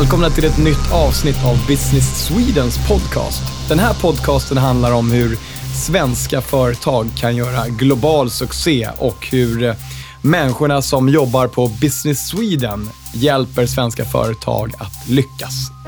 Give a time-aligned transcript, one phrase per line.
[0.00, 3.42] Välkomna till ett nytt avsnitt av Business Swedens podcast.
[3.68, 5.36] Den här podcasten handlar om hur
[5.86, 9.74] svenska företag kan göra global succé och hur eh,
[10.22, 15.79] människorna som jobbar på Business Sweden hjälper svenska företag att lyckas.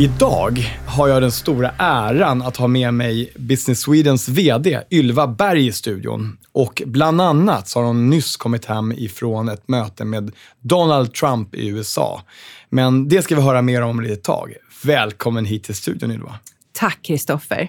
[0.00, 5.66] Idag har jag den stora äran att ha med mig Business Swedens VD Ylva Berg
[5.66, 6.38] i studion.
[6.52, 11.54] Och bland annat så har hon nyss kommit hem ifrån ett möte med Donald Trump
[11.54, 12.22] i USA.
[12.70, 14.54] Men det ska vi höra mer om i ett tag.
[14.84, 16.38] Välkommen hit till studion Ylva.
[16.72, 17.68] Tack Kristoffer.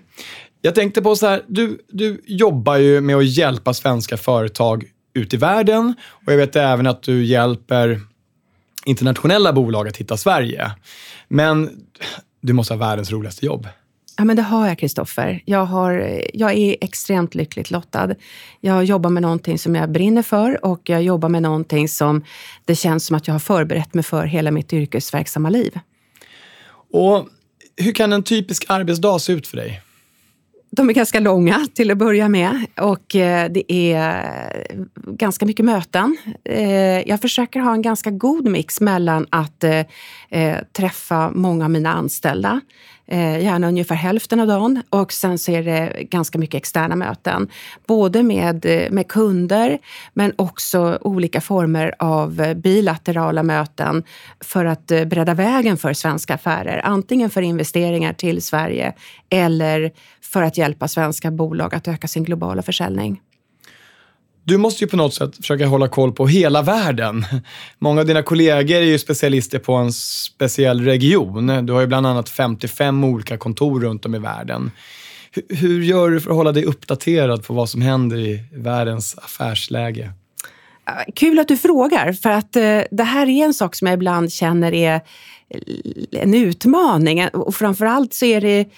[0.61, 5.33] Jag tänkte på så här, du, du jobbar ju med att hjälpa svenska företag ut
[5.33, 8.01] i världen och jag vet även att du hjälper
[8.85, 10.71] internationella bolag att hitta Sverige.
[11.33, 11.69] Men
[12.41, 13.67] du måste ha världens roligaste jobb.
[14.17, 15.43] Ja, men det har jag, Kristoffer.
[15.45, 15.69] Jag,
[16.33, 18.15] jag är extremt lyckligt lottad.
[18.59, 22.23] Jag jobbar med någonting som jag brinner för och jag jobbar med någonting som
[22.65, 25.79] det känns som att jag har förberett mig för hela mitt yrkesverksamma liv.
[26.91, 27.27] Och
[27.77, 29.81] hur kan en typisk arbetsdag se ut för dig?
[30.75, 34.25] De är ganska långa till att börja med och eh, det är
[34.95, 36.17] ganska mycket möten.
[36.43, 41.93] Eh, jag försöker ha en ganska god mix mellan att eh, träffa många av mina
[41.93, 42.61] anställda,
[43.11, 47.47] Eh, gärna ungefär hälften av dagen och sen så är det ganska mycket externa möten.
[47.87, 49.79] Både med, eh, med kunder
[50.13, 54.03] men också olika former av eh, bilaterala möten
[54.39, 56.81] för att bredda vägen för svenska affärer.
[56.83, 58.93] Antingen för investeringar till Sverige
[59.29, 63.21] eller för att hjälpa svenska bolag att öka sin globala försäljning.
[64.43, 67.25] Du måste ju på något sätt försöka hålla koll på hela världen.
[67.79, 71.65] Många av dina kollegor är ju specialister på en speciell region.
[71.65, 74.71] Du har ju bland annat 55 olika kontor runt om i världen.
[75.49, 80.13] Hur gör du för att hålla dig uppdaterad på vad som händer i världens affärsläge?
[81.15, 84.33] Kul att du frågar, för att eh, det här är en sak som jag ibland
[84.33, 85.01] känner är
[86.11, 87.27] en utmaning.
[87.27, 88.69] Och framförallt så är det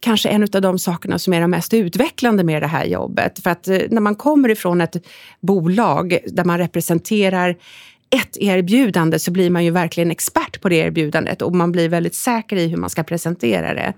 [0.00, 3.38] kanske en av de sakerna som är de mest utvecklande med det här jobbet.
[3.38, 4.96] För att eh, när man kommer ifrån ett
[5.40, 7.56] bolag där man representerar
[8.10, 12.14] ett erbjudande så blir man ju verkligen expert på det erbjudandet och man blir väldigt
[12.14, 13.92] säker i hur man ska presentera det.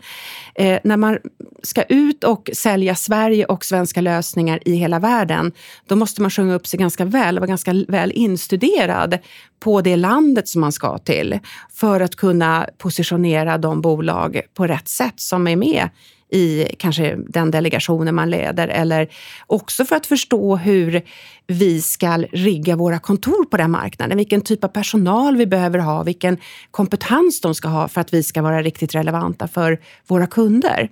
[0.54, 1.18] Eh, när man
[1.62, 5.52] ska ut och sälja Sverige och svenska lösningar i hela världen,
[5.86, 9.18] då måste man sjunga upp sig ganska väl och vara ganska väl instuderad
[9.60, 11.38] på det landet som man ska till
[11.72, 15.88] för att kunna positionera de bolag på rätt sätt som är med
[16.30, 19.08] i kanske den delegationen man leder eller
[19.46, 21.02] också för att förstå hur
[21.46, 24.16] vi ska rigga våra kontor på den marknaden.
[24.16, 26.38] Vilken typ av personal vi behöver ha, vilken
[26.70, 30.90] kompetens de ska ha för att vi ska vara riktigt relevanta för våra kunder.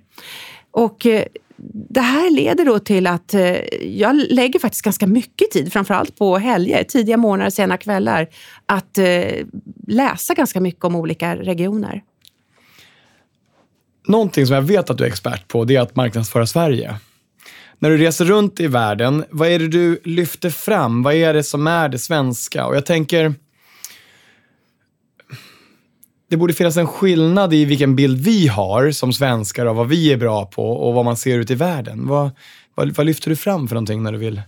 [0.71, 1.23] Och eh,
[1.89, 6.37] det här leder då till att eh, jag lägger faktiskt ganska mycket tid, framförallt på
[6.37, 8.27] helger, tidiga morgnar, sena kvällar,
[8.65, 9.45] att eh,
[9.87, 12.01] läsa ganska mycket om olika regioner.
[14.07, 16.95] Någonting som jag vet att du är expert på, det är att marknadsföra Sverige.
[17.79, 21.03] När du reser runt i världen, vad är det du lyfter fram?
[21.03, 22.65] Vad är det som är det svenska?
[22.65, 23.33] Och jag tänker,
[26.29, 30.13] det borde finnas en skillnad i vilken bild vi har som svenskar av vad vi
[30.13, 32.07] är bra på och vad man ser ut i världen.
[32.07, 32.31] Vad,
[32.75, 34.41] vad, vad lyfter du fram för någonting när du vill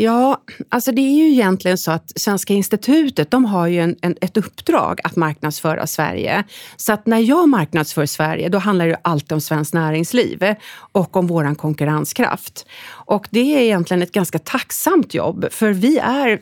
[0.00, 4.16] Ja, alltså det är ju egentligen så att Svenska institutet de har ju en, en,
[4.20, 6.44] ett uppdrag att marknadsföra Sverige.
[6.76, 10.54] Så att när jag marknadsför Sverige då handlar det alltid om svenskt näringsliv
[10.92, 12.66] och om vår konkurrenskraft.
[13.08, 16.40] Och det är egentligen ett ganska tacksamt jobb för vi är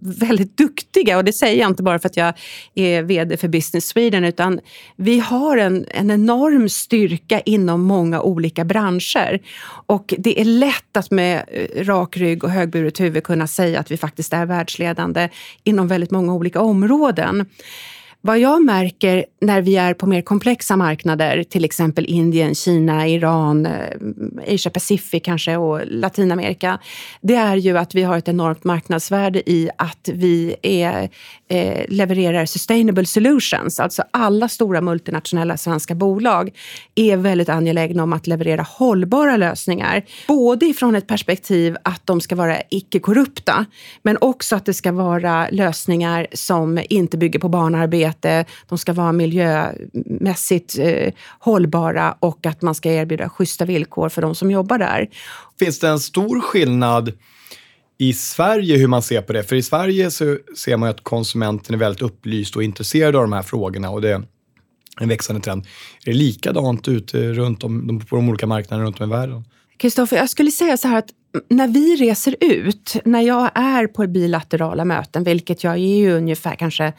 [0.00, 2.34] väldigt duktiga och det säger jag inte bara för att jag
[2.74, 4.60] är VD för Business Sweden utan
[4.96, 9.40] vi har en, en enorm styrka inom många olika branscher.
[9.86, 13.90] Och det är lätt att med eh, rak rygg och högburet huvud kunna säga att
[13.90, 15.28] vi faktiskt är världsledande
[15.64, 17.46] inom väldigt många olika områden.
[18.26, 23.66] Vad jag märker när vi är på mer komplexa marknader, till exempel Indien, Kina, Iran,
[23.66, 26.78] eh, Asia Pacific kanske och Latinamerika,
[27.20, 31.10] det är ju att vi har ett enormt marknadsvärde i att vi är,
[31.48, 33.80] eh, levererar sustainable solutions.
[33.80, 36.50] Alltså alla stora multinationella svenska bolag
[36.94, 40.02] är väldigt angelägna om att leverera hållbara lösningar.
[40.28, 43.66] Både ifrån ett perspektiv att de ska vara icke-korrupta,
[44.02, 48.92] men också att det ska vara lösningar som inte bygger på barnarbete arbete, de ska
[48.92, 54.78] vara miljömässigt eh, hållbara och att man ska erbjuda schyssta villkor för de som jobbar
[54.78, 55.08] där.
[55.58, 57.12] Finns det en stor skillnad
[57.98, 59.42] i Sverige hur man ser på det?
[59.42, 63.22] För i Sverige så ser man ju att konsumenten är väldigt upplyst och intresserad av
[63.22, 64.22] de här frågorna och det är
[65.00, 65.66] en växande trend.
[66.06, 69.44] Är det likadant ute runt om, på de olika marknaderna runt om i världen?
[69.76, 71.10] Kristoffer, jag skulle säga så här att
[71.48, 76.54] när vi reser ut, när jag är på bilaterala möten, vilket jag är ju ungefär
[76.54, 76.92] kanske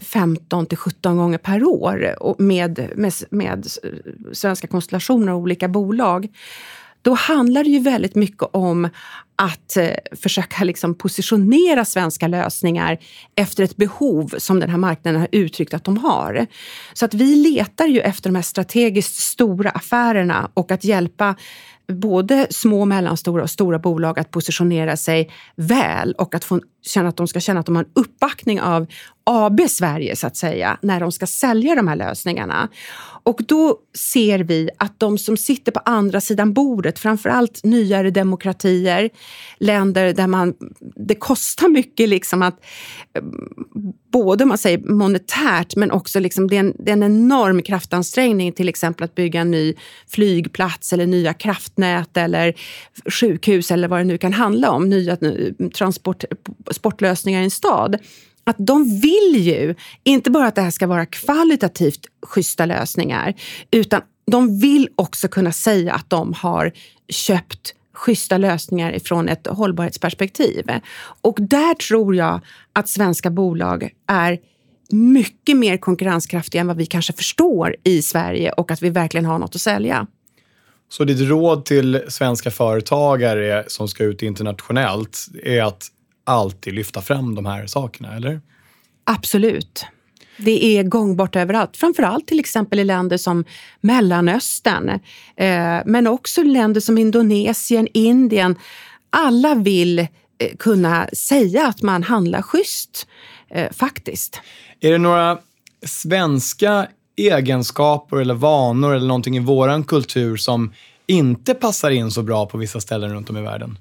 [0.00, 3.66] 15 till 17 gånger per år med, med, med
[4.32, 6.28] svenska konstellationer och olika bolag.
[7.02, 8.88] Då handlar det ju väldigt mycket om
[9.36, 12.98] att eh, försöka liksom positionera svenska lösningar
[13.34, 16.46] efter ett behov som den här marknaden har uttryckt att de har.
[16.92, 21.36] Så att vi letar ju efter de här strategiskt stora affärerna och att hjälpa
[21.88, 27.08] både små, mellanstora och stora bolag att positionera sig väl och att få en känna
[27.08, 28.86] att de ska känna att de har en uppbackning av
[29.24, 32.68] AB Sverige, så att säga, när de ska sälja de här lösningarna.
[33.24, 39.10] Och då ser vi att de som sitter på andra sidan bordet, framförallt nyare demokratier,
[39.58, 40.54] länder där man,
[40.96, 42.64] det kostar mycket liksom att
[43.14, 43.22] eh,
[44.12, 48.52] både man säger monetärt men också liksom det, är en, det är en enorm kraftansträngning
[48.52, 49.74] till exempel att bygga en ny
[50.08, 52.54] flygplats eller nya kraftnät eller
[53.20, 56.24] sjukhus eller vad det nu kan handla om, nya eh, transport,
[56.72, 57.96] sportlösningar i en stad
[58.44, 59.74] att de vill ju
[60.04, 63.34] inte bara att det här ska vara kvalitativt schyssta lösningar
[63.70, 66.72] utan de vill också kunna säga att de har
[67.08, 70.70] köpt schyssta lösningar ifrån ett hållbarhetsperspektiv.
[71.22, 72.40] Och där tror jag
[72.72, 74.38] att svenska bolag är
[74.90, 79.38] mycket mer konkurrenskraftiga än vad vi kanske förstår i Sverige och att vi verkligen har
[79.38, 80.06] något att sälja.
[80.88, 85.88] Så ditt råd till svenska företagare som ska ut internationellt är att
[86.24, 88.40] alltid lyfta fram de här sakerna, eller?
[89.04, 89.86] Absolut.
[90.36, 93.44] Det är gångbart överallt, framförallt till exempel i länder som
[93.80, 94.88] Mellanöstern,
[95.36, 98.56] eh, men också länder som Indonesien, Indien.
[99.10, 100.06] Alla vill eh,
[100.58, 103.06] kunna säga att man handlar schysst,
[103.50, 104.40] eh, faktiskt.
[104.80, 105.38] Är det några
[105.86, 106.86] svenska
[107.16, 110.72] egenskaper eller vanor eller någonting i våran kultur som
[111.06, 113.78] inte passar in så bra på vissa ställen runt om i världen?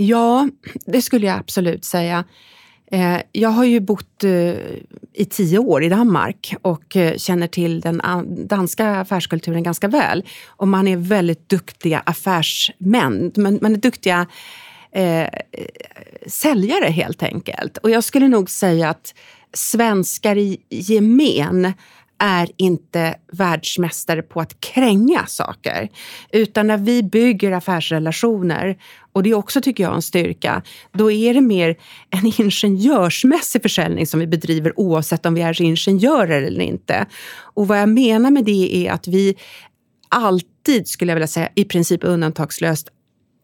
[0.00, 0.48] Ja,
[0.86, 2.24] det skulle jag absolut säga.
[2.90, 4.30] Eh, jag har ju bott eh,
[5.12, 8.02] i tio år i Danmark och eh, känner till den
[8.48, 10.24] danska affärskulturen ganska väl.
[10.46, 13.32] Och man är väldigt duktiga affärsmän.
[13.36, 14.26] Man är duktiga
[14.92, 15.26] eh,
[16.26, 17.76] säljare helt enkelt.
[17.78, 19.14] Och jag skulle nog säga att
[19.54, 21.72] svenskar i gemen
[22.18, 25.88] är inte världsmästare på att kränga saker.
[26.32, 28.78] Utan när vi bygger affärsrelationer,
[29.12, 30.62] och det är också tycker jag en styrka,
[30.92, 31.76] då är det mer
[32.10, 37.06] en ingenjörsmässig försäljning som vi bedriver oavsett om vi är ingenjörer eller inte.
[37.40, 39.34] Och vad jag menar med det är att vi
[40.08, 42.88] alltid, skulle jag vilja säga, i princip undantagslöst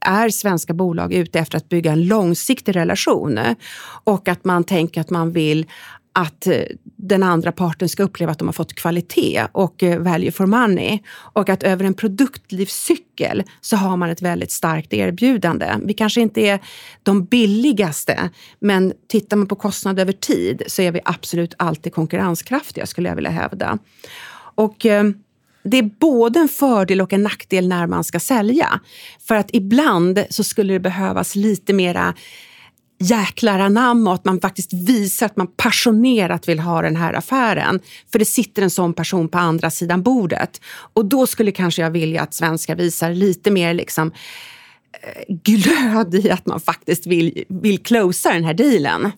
[0.04, 3.40] är svenska bolag ute efter att bygga en långsiktig relation
[4.04, 5.66] och att man tänker att man vill
[6.14, 6.62] att eh,
[6.96, 10.98] den andra parten ska uppleva att de har fått kvalitet och eh, value for money.
[11.16, 15.66] Och att över en produktlivscykel så har man ett väldigt starkt erbjudande.
[15.82, 16.60] Vi kanske inte är
[17.02, 22.86] de billigaste, men tittar man på kostnad över tid så är vi absolut alltid konkurrenskraftiga
[22.86, 23.78] skulle jag vilja hävda.
[24.54, 25.04] Och eh,
[25.64, 28.80] det är både en fördel och en nackdel när man ska sälja.
[29.20, 32.14] För att ibland så skulle det behövas lite mera
[32.98, 37.80] jäklar anamma och att man faktiskt visar att man passionerat vill ha den här affären.
[38.12, 40.60] För det sitter en sån person på andra sidan bordet.
[40.94, 44.12] Och då skulle kanske jag vilja att svenskar visar lite mer liksom
[45.02, 49.10] eh, glöd i att man faktiskt vill, vill closa den här dealen.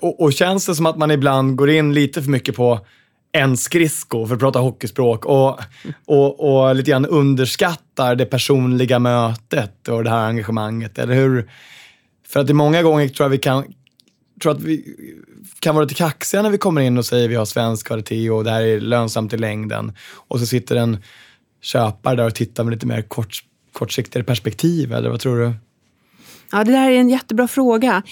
[0.00, 2.86] Och, och känns det som att man ibland går in lite för mycket på
[3.32, 5.60] en skridsko, för att prata hockeyspråk, och,
[6.06, 10.98] och, och lite grann underskattar det personliga mötet och det här engagemanget?
[10.98, 11.50] Eller hur,
[12.34, 13.64] för att det är många gånger tror jag vi kan
[14.42, 14.96] tror att vi
[15.58, 18.44] kan vara lite kaxiga när vi kommer in och säger vi har svensk kvalitet och
[18.44, 19.92] det här är lönsamt i längden.
[20.28, 20.96] Och så sitter en
[21.62, 25.52] köpare där och tittar med lite mer kort, kortsiktigare perspektiv, eller vad tror du?
[26.52, 28.02] Ja, det där är en jättebra fråga.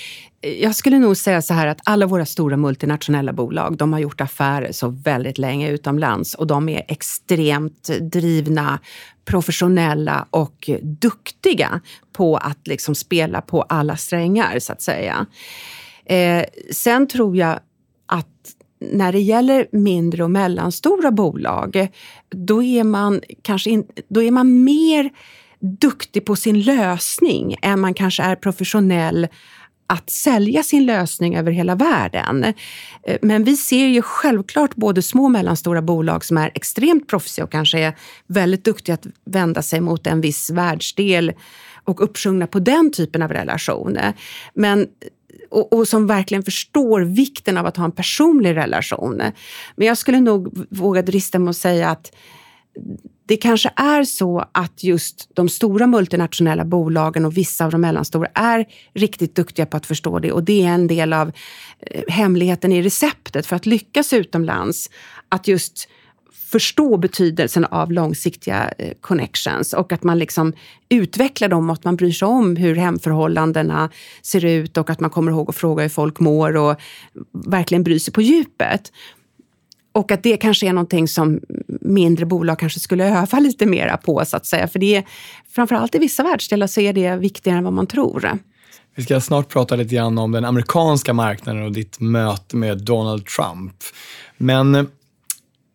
[0.41, 4.21] Jag skulle nog säga så här att alla våra stora multinationella bolag, de har gjort
[4.21, 8.79] affärer så väldigt länge utomlands och de är extremt drivna,
[9.25, 11.81] professionella och duktiga
[12.13, 15.27] på att liksom spela på alla strängar, så att säga.
[16.05, 17.61] Eh, sen tror jag
[18.07, 18.29] att
[18.91, 21.89] när det gäller mindre och mellanstora bolag,
[22.31, 25.11] då är man kanske in, då är man mer
[25.61, 29.29] duktig på sin lösning än man kanske är professionell
[29.87, 32.45] att sälja sin lösning över hela världen.
[32.45, 37.45] Eh, men vi ser ju självklart både små och mellanstora bolag som är extremt proffsiga
[37.45, 37.97] och kanske är
[38.27, 41.33] väldigt duktiga att vända sig mot en viss världsdel
[41.85, 43.99] och uppsjungna på den typen av relation.
[44.55, 44.87] Men
[45.51, 49.23] och, och, som verkligen förstår vikten av att ha en personlig relation.
[49.77, 52.13] Men jag skulle nog våga drista mig att säga att
[53.27, 58.29] det kanske är så att just de stora multinationella bolagen och vissa av de mellanstora
[58.35, 61.33] är riktigt duktiga på att förstå det och det är en del av
[61.81, 64.91] eh, hemligheten i receptet för att lyckas utomlands.
[65.29, 65.89] Att just
[66.53, 70.53] förstå betydelsen av långsiktiga eh, connections och att man liksom
[70.89, 73.91] utvecklar dem och att man bryr sig om hur hemförhållandena
[74.23, 76.77] ser ut och att man kommer ihåg att fråga hur folk mår och
[77.33, 78.93] verkligen bryr sig på djupet.
[79.93, 81.41] Och att det kanske är någonting som
[81.81, 84.69] mindre bolag kanske skulle öva lite mera på, så att säga.
[84.69, 85.05] För det är,
[85.55, 88.39] framförallt i vissa världsdelar så är det viktigare än vad man tror.
[88.95, 93.27] Vi ska snart prata lite grann om den amerikanska marknaden och ditt möte med Donald
[93.27, 93.75] Trump.
[94.37, 94.85] Men eh,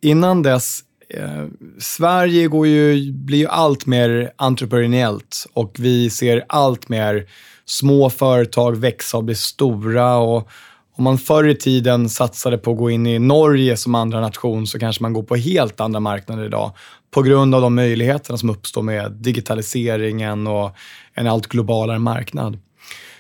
[0.02, 1.46] innan dess, eh,
[1.80, 7.28] Sverige går ju, blir ju allt mer entreprenöriellt och vi ser allt mer
[7.66, 10.18] små företag växa och bli stora.
[10.18, 10.50] Och
[10.98, 14.68] om man förr i tiden satsade på att gå in i Norge som andra nation
[14.68, 16.72] så kanske man går på helt andra marknader idag
[17.12, 20.76] på grund av de möjligheterna som uppstår med digitaliseringen och
[21.14, 22.60] en allt globalare marknad.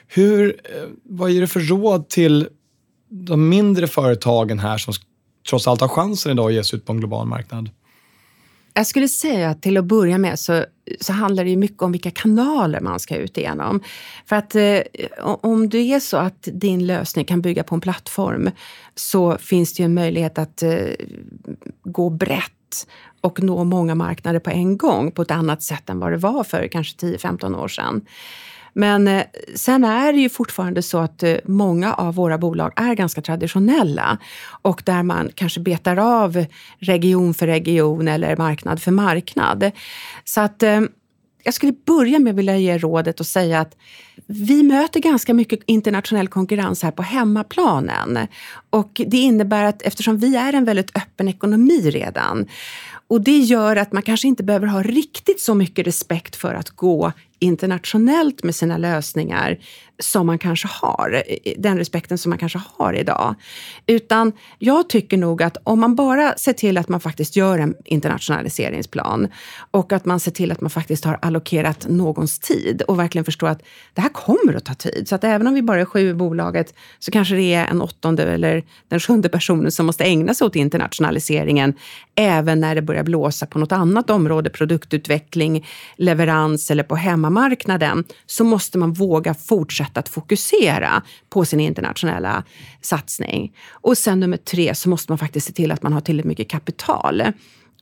[0.07, 2.47] Hur, eh, vad ger du för råd till
[3.09, 4.93] de mindre företagen här som
[5.49, 7.69] trots allt har chansen idag att ge sig ut på en global marknad?
[8.77, 10.65] Jag skulle säga att till att börja med så,
[10.99, 13.81] så handlar det mycket om vilka kanaler man ska ut igenom.
[14.25, 14.79] För att eh,
[15.23, 18.49] om det är så att din lösning kan bygga på en plattform
[18.95, 20.71] så finns det ju en möjlighet att eh,
[21.83, 22.87] gå brett
[23.21, 26.43] och nå många marknader på en gång på ett annat sätt än vad det var
[26.43, 28.05] för kanske 10-15 år sedan.
[28.77, 29.23] Men eh,
[29.55, 34.17] sen är det ju fortfarande så att eh, många av våra bolag är ganska traditionella
[34.61, 36.45] och där man kanske betar av
[36.79, 39.71] region för region eller marknad för marknad.
[40.23, 40.81] Så att eh,
[41.43, 43.77] jag skulle börja med att vilja ge rådet och säga att
[44.27, 48.27] vi möter ganska mycket internationell konkurrens här på hemmaplanen.
[48.69, 52.47] Och det innebär att eftersom vi är en väldigt öppen ekonomi redan
[53.07, 56.69] och det gör att man kanske inte behöver ha riktigt så mycket respekt för att
[56.69, 59.57] gå internationellt med sina lösningar
[59.99, 61.23] som man kanske har,
[61.57, 63.35] den respekten som man kanske har idag.
[63.85, 67.75] Utan jag tycker nog att om man bara ser till att man faktiskt gör en
[67.85, 69.27] internationaliseringsplan
[69.71, 73.47] och att man ser till att man faktiskt har allokerat någons tid och verkligen förstår
[73.47, 73.63] att
[73.93, 75.07] det här kommer att ta tid.
[75.07, 77.81] Så att även om vi bara är sju i bolaget så kanske det är en
[77.81, 81.73] åttonde eller den sjunde personen som måste ägna sig åt internationaliseringen
[82.15, 85.67] även när det börjar blåsa på något annat område, produktutveckling,
[85.97, 86.95] leverans eller på
[87.27, 92.43] hemmamarknaden, så måste man våga fortsätta att fokusera på sin internationella
[92.81, 93.53] satsning.
[93.71, 96.49] Och sen nummer tre så måste man faktiskt se till att man har tillräckligt mycket
[96.49, 97.23] kapital.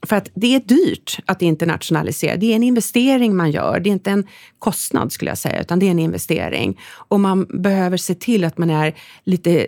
[0.02, 2.36] För att det är dyrt att internationalisera.
[2.36, 3.80] Det är en investering man gör.
[3.80, 4.26] Det är inte en
[4.58, 6.80] kostnad skulle jag säga, utan det är en investering.
[7.08, 9.66] Och man behöver se till att man är lite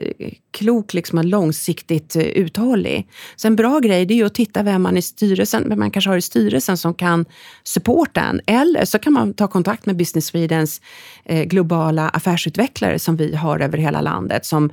[0.51, 3.09] klok, liksom långsiktigt eh, uthållig.
[3.37, 6.11] Så en bra grej det är att titta vem man, i styrelsen, vem man kanske
[6.11, 7.25] har i styrelsen som kan
[7.65, 8.41] supporta en.
[8.47, 10.81] Eller så kan man ta kontakt med Business Swedens
[11.25, 14.71] eh, globala affärsutvecklare som vi har över hela landet som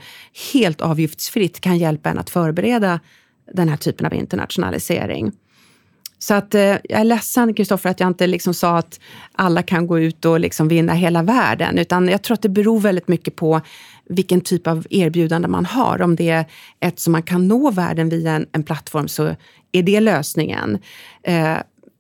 [0.54, 3.00] helt avgiftsfritt kan hjälpa en att förbereda
[3.54, 5.32] den här typen av internationalisering.
[6.20, 9.00] Så att, eh, jag är ledsen, Kristoffer, att jag inte liksom sa att
[9.32, 11.78] alla kan gå ut och liksom vinna hela världen.
[11.78, 13.62] Utan jag tror att det beror väldigt mycket på
[14.10, 16.02] vilken typ av erbjudande man har.
[16.02, 16.46] Om det är
[16.80, 19.36] ett som man kan nå världen via en, en plattform så
[19.72, 20.78] är det lösningen.
[21.24, 21.58] Eh,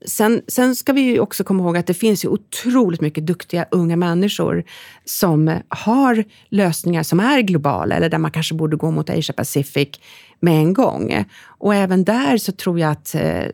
[0.07, 3.65] sen, sen ska vi ju också komma ihåg att det finns ju otroligt mycket duktiga
[3.71, 4.63] unga människor
[5.05, 9.89] som har lösningar som är globala eller där man kanske borde gå mot Asia Pacific
[10.39, 11.25] med en gång.
[11.43, 13.45] Och även där så tror jag att eh,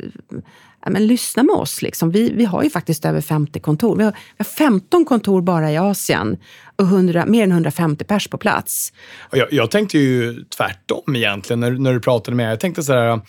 [0.83, 1.81] ja, men lyssna med oss.
[1.81, 2.11] Liksom.
[2.11, 3.95] Vi, vi har ju faktiskt över 50 kontor.
[3.97, 6.37] Vi har, vi har 15 kontor bara i Asien
[6.75, 8.93] och 100, mer än 150 pers på plats.
[9.31, 12.51] Jag, jag tänkte ju tvärtom egentligen när, när du pratade med mig.
[12.51, 13.21] Jag tänkte så här,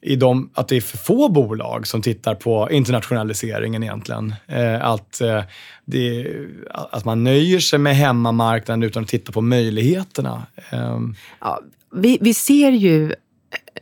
[0.00, 4.34] i de, att det är för få bolag som tittar på internationaliseringen egentligen.
[4.46, 5.42] Eh, att, eh,
[5.84, 6.34] det,
[6.70, 10.46] att man nöjer sig med hemmamarknaden utan att titta på möjligheterna.
[10.70, 11.00] Eh.
[11.40, 11.60] Ja,
[11.94, 13.16] vi, vi ser ju eh,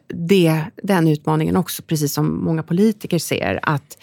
[0.09, 3.99] det, den utmaningen också, precis som många politiker ser, att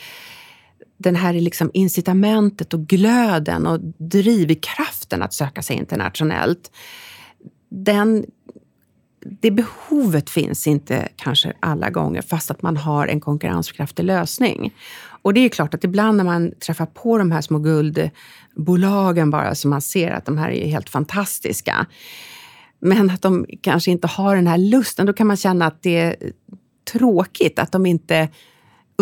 [0.98, 6.72] den här liksom incitamentet och glöden och drivkraften att söka sig internationellt,
[7.70, 8.26] den,
[9.26, 14.74] det behovet finns inte kanske alla gånger fast att man har en konkurrenskraftig lösning.
[15.22, 19.56] Och det är klart att ibland när man träffar på de här små guldbolagen bara,
[19.56, 21.86] så man ser att de här är helt fantastiska,
[22.80, 25.98] men att de kanske inte har den här lusten, då kan man känna att det
[25.98, 26.16] är
[26.92, 28.30] tråkigt att de inte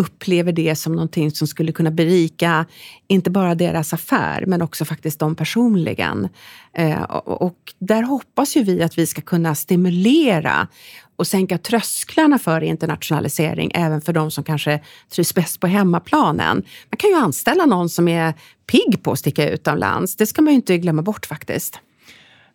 [0.00, 2.66] upplever det som någonting som skulle kunna berika
[3.08, 6.28] inte bara deras affär, men också faktiskt dem personligen.
[6.72, 10.68] Eh, och där hoppas ju vi att vi ska kunna stimulera
[11.16, 14.80] och sänka trösklarna för internationalisering även för de som kanske
[15.14, 16.56] trivs bäst på hemmaplanen.
[16.90, 18.34] Man kan ju anställa någon som är
[18.70, 20.16] pigg på att sticka utomlands.
[20.16, 21.78] Det ska man ju inte glömma bort faktiskt.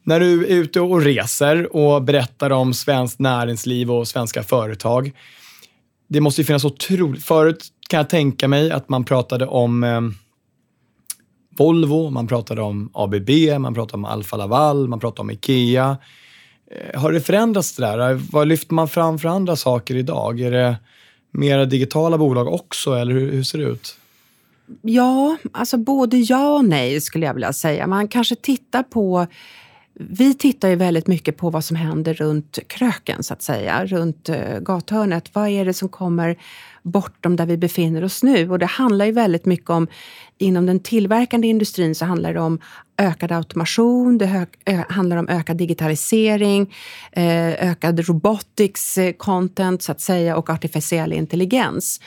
[0.03, 5.11] När du är ute och reser och berättar om svenskt näringsliv och svenska företag.
[6.07, 7.24] Det måste ju finnas otroligt...
[7.24, 10.01] Förut kan jag tänka mig att man pratade om eh,
[11.57, 15.97] Volvo, man pratade om ABB, man pratade om Alfa Laval, man pratade om Ikea.
[16.71, 18.13] Eh, har det förändrats det där?
[18.31, 20.39] Vad lyfter man fram för andra saker idag?
[20.39, 20.77] Är det
[21.31, 23.97] mera digitala bolag också, eller hur, hur ser det ut?
[24.81, 27.88] Ja, alltså både ja och nej skulle jag vilja säga.
[27.88, 29.27] Man kanske tittar på
[29.99, 34.29] vi tittar ju väldigt mycket på vad som händer runt kröken, så att säga, runt
[34.29, 35.29] eh, gathörnet.
[35.33, 36.35] Vad är det som kommer
[36.83, 38.49] bortom där vi befinner oss nu?
[38.49, 39.87] Och det handlar ju väldigt mycket om,
[40.37, 42.59] inom den tillverkande industrin så handlar det om
[42.97, 44.47] ökad automation, det
[44.89, 46.73] handlar om ökad digitalisering,
[47.11, 52.01] eh, ökad robotics eh, content så att säga och artificiell intelligens.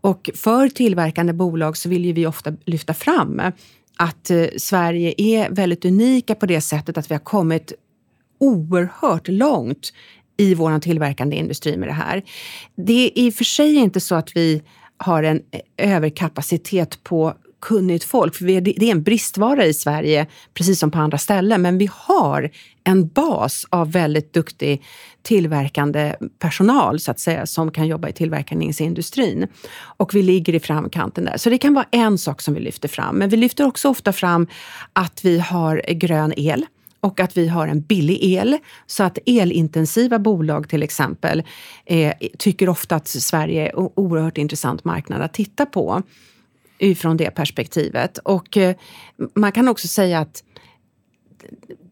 [0.00, 3.42] Och för tillverkande bolag så vill ju vi ofta lyfta fram
[3.96, 7.72] att eh, Sverige är väldigt unika på det sättet att vi har kommit
[8.38, 9.92] oerhört långt
[10.36, 12.22] i vår tillverkande industri med det här.
[12.76, 14.62] Det är i och för sig inte så att vi
[14.96, 15.42] har en
[15.76, 17.34] eh, överkapacitet på
[17.64, 18.34] kunnigt folk.
[18.34, 21.62] För det är en bristvara i Sverige, precis som på andra ställen.
[21.62, 22.50] Men vi har
[22.84, 24.82] en bas av väldigt duktig
[25.22, 29.46] tillverkande personal, så att säga, som kan jobba i tillverkningsindustrin.
[29.96, 31.36] Och vi ligger i framkanten där.
[31.36, 33.16] Så det kan vara en sak som vi lyfter fram.
[33.16, 34.46] Men vi lyfter också ofta fram
[34.92, 36.66] att vi har grön el
[37.00, 38.58] och att vi har en billig el.
[38.86, 41.42] Så att elintensiva bolag till exempel
[41.86, 46.02] eh, tycker ofta att Sverige är en oerhört intressant marknad att titta på
[46.78, 48.18] ifrån det perspektivet.
[48.18, 48.76] Och eh,
[49.34, 50.44] man kan också säga att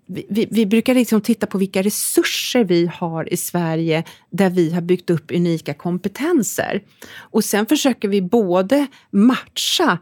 [0.07, 4.81] vi, vi, brukar liksom titta på vilka resurser vi har i Sverige där vi har
[4.81, 6.83] byggt upp unika kompetenser.
[7.17, 9.99] Och sen försöker vi både matcha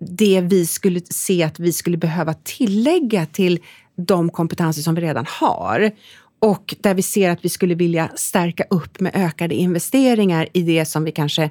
[0.00, 3.58] det vi skulle se att vi skulle behöva tillägga till
[3.96, 5.90] de kompetenser som vi redan har
[6.38, 10.84] och där vi ser att vi skulle vilja stärka upp med ökade investeringar i det
[10.84, 11.50] som vi kanske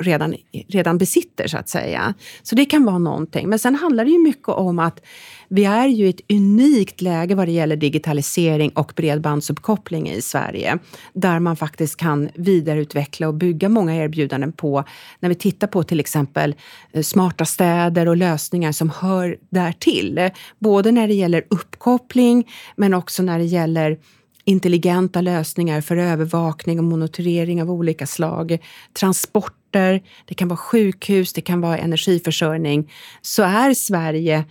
[0.00, 0.34] redan,
[0.68, 2.14] redan besitter, så att säga.
[2.42, 3.48] Så det kan vara någonting.
[3.48, 5.00] Men sen handlar det ju mycket om att
[5.48, 10.78] vi är ju i ett unikt läge vad det gäller digitalisering och bredbandsuppkoppling i Sverige,
[11.12, 14.84] där man faktiskt kan vidareutveckla och bygga många erbjudanden på,
[15.20, 16.54] när vi tittar på till exempel
[16.92, 20.30] eh, smarta städer och lösningar som hör därtill.
[20.58, 23.98] Både när det gäller uppkoppling, men också när det gäller
[24.44, 28.58] intelligenta lösningar för övervakning och monitorering av olika slag,
[28.92, 34.44] transporter, det kan vara sjukhus, det kan vara energiförsörjning, så är Sverige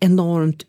[0.00, 0.62] enormt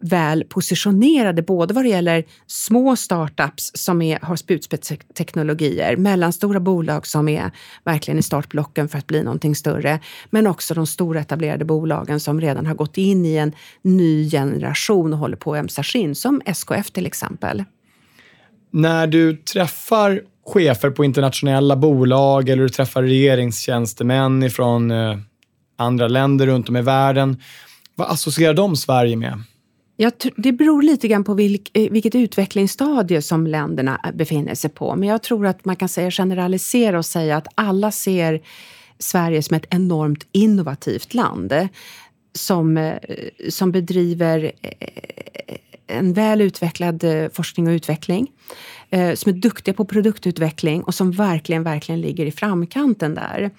[0.00, 7.28] väl positionerade både vad det gäller små startups som är, har spjutspetsteknologier, mellanstora bolag som
[7.28, 7.50] är
[7.84, 12.40] verkligen i startblocken för att bli någonting större, men också de stora etablerade bolagen som
[12.40, 16.42] redan har gått in i en ny generation och håller på att ömsa skinn, som
[16.44, 17.64] SKF till exempel.
[18.70, 25.18] När du träffar chefer på internationella bolag eller du träffar regeringstjänstemän från eh,
[25.76, 27.42] andra länder runt om i världen,
[27.94, 29.42] vad associerar de Sverige med?
[30.00, 34.70] Ja, det beror lite grann på vilk, eh, vilket utvecklingsstadie som länderna eh, befinner sig
[34.70, 34.96] på.
[34.96, 38.40] Men jag tror att man kan säga generalisera och säga att alla ser
[38.98, 41.66] Sverige som ett enormt innovativt land eh,
[42.32, 42.94] som,
[43.48, 44.52] som bedriver
[45.86, 48.26] en väl utvecklad forskning och utveckling
[49.14, 53.50] som är duktiga på produktutveckling och som verkligen, verkligen ligger i framkanten där.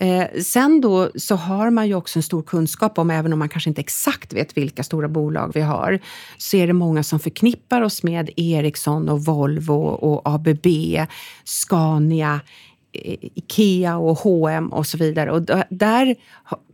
[0.00, 3.48] Eh, sen då så har man ju också en stor kunskap om, även om man
[3.48, 5.98] kanske inte exakt vet vilka stora bolag vi har,
[6.38, 10.66] så är det många som förknippar oss med Ericsson och Volvo och ABB,
[11.44, 12.40] Scania,
[12.92, 15.32] Ikea och H&M och så vidare.
[15.32, 16.16] Och där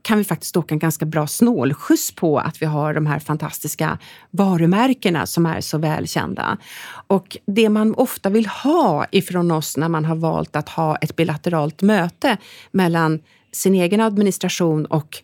[0.03, 3.99] kan vi faktiskt åka en ganska bra snålskjuts på att vi har de här fantastiska
[4.31, 6.59] varumärkena som är så välkända.
[7.07, 11.17] Och det man ofta vill ha ifrån oss när man har valt att ha ett
[11.17, 12.37] bilateralt möte
[12.71, 13.21] mellan
[13.53, 15.23] sin egen administration och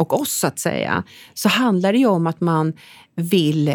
[0.00, 1.02] och oss så att säga,
[1.34, 2.72] så handlar det ju om att man
[3.14, 3.74] vill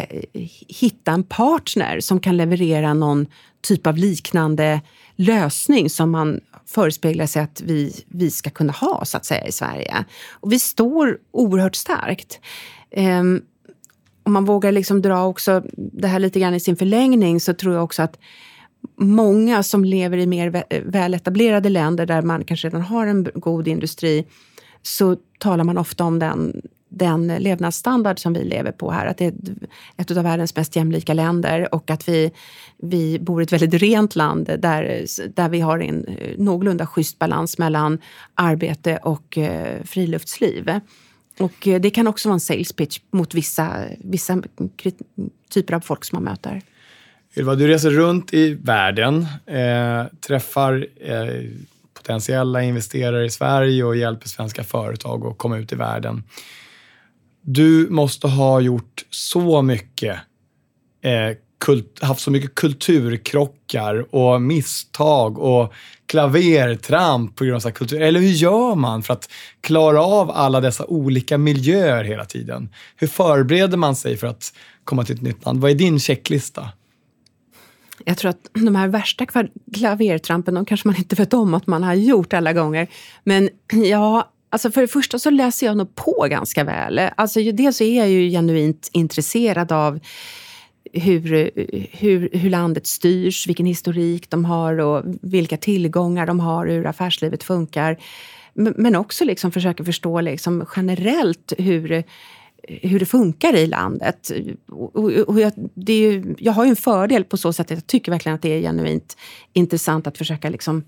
[0.68, 3.26] hitta en partner som kan leverera någon
[3.60, 4.80] typ av liknande
[5.16, 9.52] lösning som man förespeglar sig att vi, vi ska kunna ha så att säga i
[9.52, 10.04] Sverige.
[10.32, 12.40] Och vi står oerhört starkt.
[12.96, 13.42] Um,
[14.22, 17.74] om man vågar liksom dra också det här lite grann i sin förlängning så tror
[17.74, 18.18] jag också att
[18.96, 24.26] många som lever i mer väletablerade länder där man kanske redan har en god industri,
[24.82, 29.06] så talar man ofta om den, den levnadsstandard som vi lever på här.
[29.06, 29.34] Att det är
[29.96, 32.32] ett av världens mest jämlika länder och att vi,
[32.82, 37.18] vi bor i ett väldigt rent land där, där vi har en eh, någorlunda schysst
[37.18, 37.98] balans mellan
[38.34, 40.80] arbete och eh, friluftsliv.
[41.38, 44.42] Och eh, det kan också vara en sales pitch mot vissa, vissa
[45.50, 46.62] typer av folk som man möter.
[47.36, 51.44] Ylva, du reser runt i världen, eh, träffar eh,
[51.94, 56.22] potentiella investerare i Sverige och hjälper svenska företag att komma ut i världen.
[57.48, 60.16] Du måste ha gjort så mycket,
[61.02, 65.72] eh, kult, haft så mycket kulturkrockar och misstag och
[66.06, 68.02] klavertramp på grund av kultur.
[68.02, 69.30] Eller hur gör man för att
[69.60, 72.68] klara av alla dessa olika miljöer hela tiden?
[72.96, 74.52] Hur förbereder man sig för att
[74.84, 75.60] komma till ett nytt land?
[75.60, 76.68] Vad är din checklista?
[78.04, 79.26] Jag tror att de här värsta
[79.74, 82.88] klavertrampen, de kanske man inte vet om att man har gjort alla gånger.
[83.24, 83.48] Men
[83.90, 87.00] ja, alltså för det första så läser jag nog på ganska väl.
[87.16, 90.00] Alltså dels är jag ju genuint intresserad av
[90.92, 91.50] hur,
[91.92, 97.42] hur, hur landet styrs, vilken historik de har och vilka tillgångar de har, hur affärslivet
[97.42, 97.96] funkar.
[98.54, 102.04] Men också liksom försöka förstå liksom generellt hur,
[102.62, 104.32] hur det funkar i landet.
[104.68, 107.86] Och, och jag, det är, jag har ju en fördel på så sätt att jag
[107.86, 109.16] tycker verkligen att det är genuint
[109.52, 110.84] intressant att försöka liksom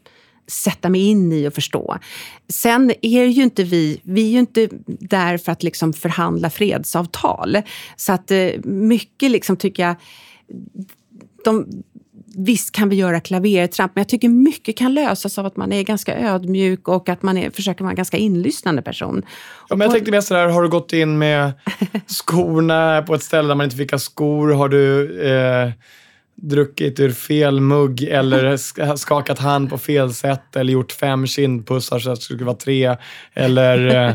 [0.51, 1.99] sätta mig in i och förstå.
[2.49, 7.59] Sen är ju inte vi, vi är ju inte där för att liksom förhandla fredsavtal.
[7.97, 9.95] Så att eh, mycket liksom tycker jag,
[11.45, 11.67] de,
[12.41, 15.83] Visst kan vi göra klavertramp, men jag tycker mycket kan lösas av att man är
[15.83, 19.23] ganska ödmjuk och att man är, försöker vara en ganska inlyssnande person.
[19.69, 21.53] Ja, men jag tänkte mer sådär, har du gått in med
[22.07, 24.53] skorna på ett ställe där man inte fick ha skor?
[24.53, 25.71] Har du eh,
[26.43, 28.57] druckit ur fel mugg eller
[28.97, 32.97] skakat hand på fel sätt eller gjort fem kindpussar så att det skulle vara tre.
[33.35, 34.15] Eller, eh,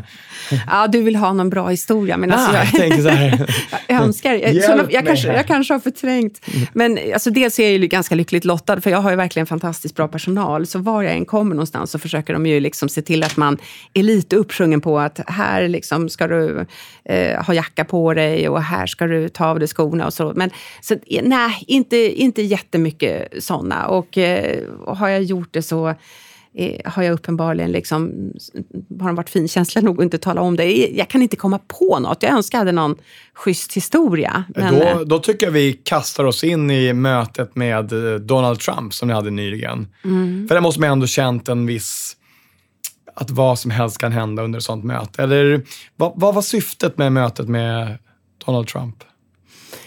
[0.67, 2.17] ja, du vill ha någon bra historia.
[2.17, 3.55] Men alltså, ah, jag, jag, tänker så här.
[3.87, 4.33] jag önskar.
[4.33, 6.41] Jag, jag, kanske, jag kanske har förträngt.
[6.73, 9.95] Men alltså, dels är jag ju ganska lyckligt lottad, för jag har ju verkligen fantastiskt
[9.95, 10.67] bra personal.
[10.67, 13.57] Så var jag än kommer någonstans så försöker de ju liksom se till att man
[13.93, 16.65] är lite uppsjungen på att här liksom ska du
[17.05, 20.33] eh, ha jacka på dig och här ska du ta av dig skorna och så.
[20.35, 20.49] Men
[20.81, 23.87] så, nej, inte inte jättemycket sådana.
[23.87, 25.87] Och eh, har jag gjort det så
[26.53, 28.31] eh, har jag uppenbarligen liksom,
[28.99, 30.87] har de varit finkänsliga nog att inte tala om det.
[30.87, 32.23] Jag kan inte komma på något.
[32.23, 32.95] Jag önskar jag hade någon
[33.33, 34.43] schysst historia.
[34.55, 34.73] Men...
[34.73, 38.93] Då, eh, då tycker jag vi kastar oss in i mötet med eh, Donald Trump
[38.93, 39.87] som ni hade nyligen.
[40.03, 40.47] Mm.
[40.47, 42.17] För där måste man ändå känt en viss
[43.15, 45.23] att vad som helst kan hända under ett sånt möte.
[45.23, 47.97] Eller vad, vad var syftet med mötet med
[48.45, 49.03] Donald Trump?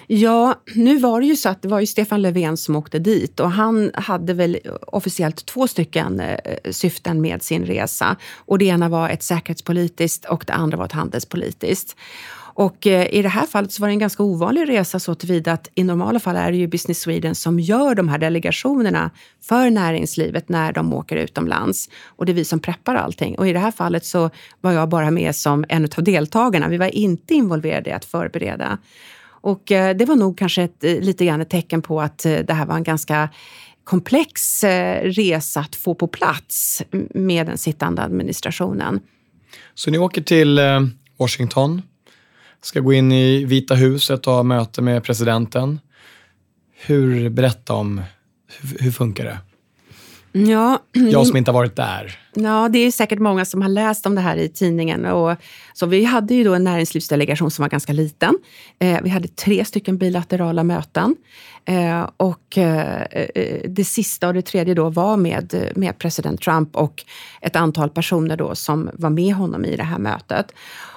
[0.07, 3.41] Ja, nu var det ju så att det var ju Stefan Löfven som åkte dit
[3.41, 6.37] och han hade väl officiellt två stycken eh,
[6.71, 8.17] syften med sin resa.
[8.35, 11.97] Och det ena var ett säkerhetspolitiskt och det andra var ett handelspolitiskt.
[12.57, 15.53] Och eh, i det här fallet så var det en ganska ovanlig resa så tillvida
[15.53, 19.11] att i normala fall är det ju Business Sweden som gör de här delegationerna
[19.43, 21.89] för näringslivet när de åker utomlands.
[22.07, 23.39] Och det är vi som preppar allting.
[23.39, 26.69] Och i det här fallet så var jag bara med som en av deltagarna.
[26.69, 28.79] Vi var inte involverade i att förbereda.
[29.47, 32.39] Och eh, det var nog kanske ett, eh, lite grann ett tecken på att eh,
[32.39, 33.29] det här var en ganska
[33.85, 34.65] komplex
[35.03, 36.83] resa att få på plats
[37.15, 39.01] med den sittande administrationen.
[39.75, 40.61] Så ni åker till
[41.17, 41.83] Washington,
[42.63, 45.81] ska gå in i Vita huset och ha möte med presidenten.
[46.75, 48.03] Hur, berätta om,
[48.61, 49.39] hur, hur funkar det?
[50.45, 52.19] Ja, jag som inte har varit där.
[52.35, 55.05] Ja, det är säkert många som har läst om det här i tidningen.
[55.05, 55.37] Och,
[55.75, 58.39] så vi hade ju då en näringslivsdelegation som var ganska liten.
[58.79, 61.17] Eh, vi hade tre stycken bilaterala möten.
[61.65, 66.77] Eh, och eh, eh det sista och det tredje då var med, med president Trump
[66.77, 67.05] och
[67.41, 70.53] ett antal personer då som var med honom i det här mötet.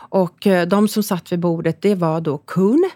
[0.09, 2.89] Och eh, de som satt vid bordet, det var då Kuhn,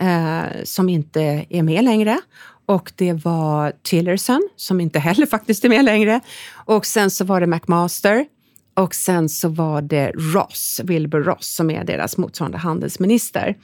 [0.00, 2.20] eh, som inte är med längre
[2.68, 6.20] och det var Tillerson, som inte heller faktiskt är med längre.
[6.54, 8.26] Och sen så var det McMaster.
[8.74, 13.56] Och sen så var det Ross, Wilbur Ross, som är deras motsvarande handelsminister.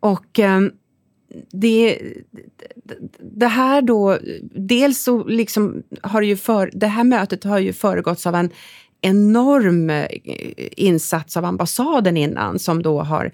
[0.00, 0.60] Och eh,
[1.52, 1.98] det,
[3.20, 4.18] det här då,
[4.54, 8.50] dels så liksom har ju för, det här mötet har ju föregåtts av en
[9.00, 10.06] enorm eh,
[10.76, 13.32] insats av ambassaden innan som då har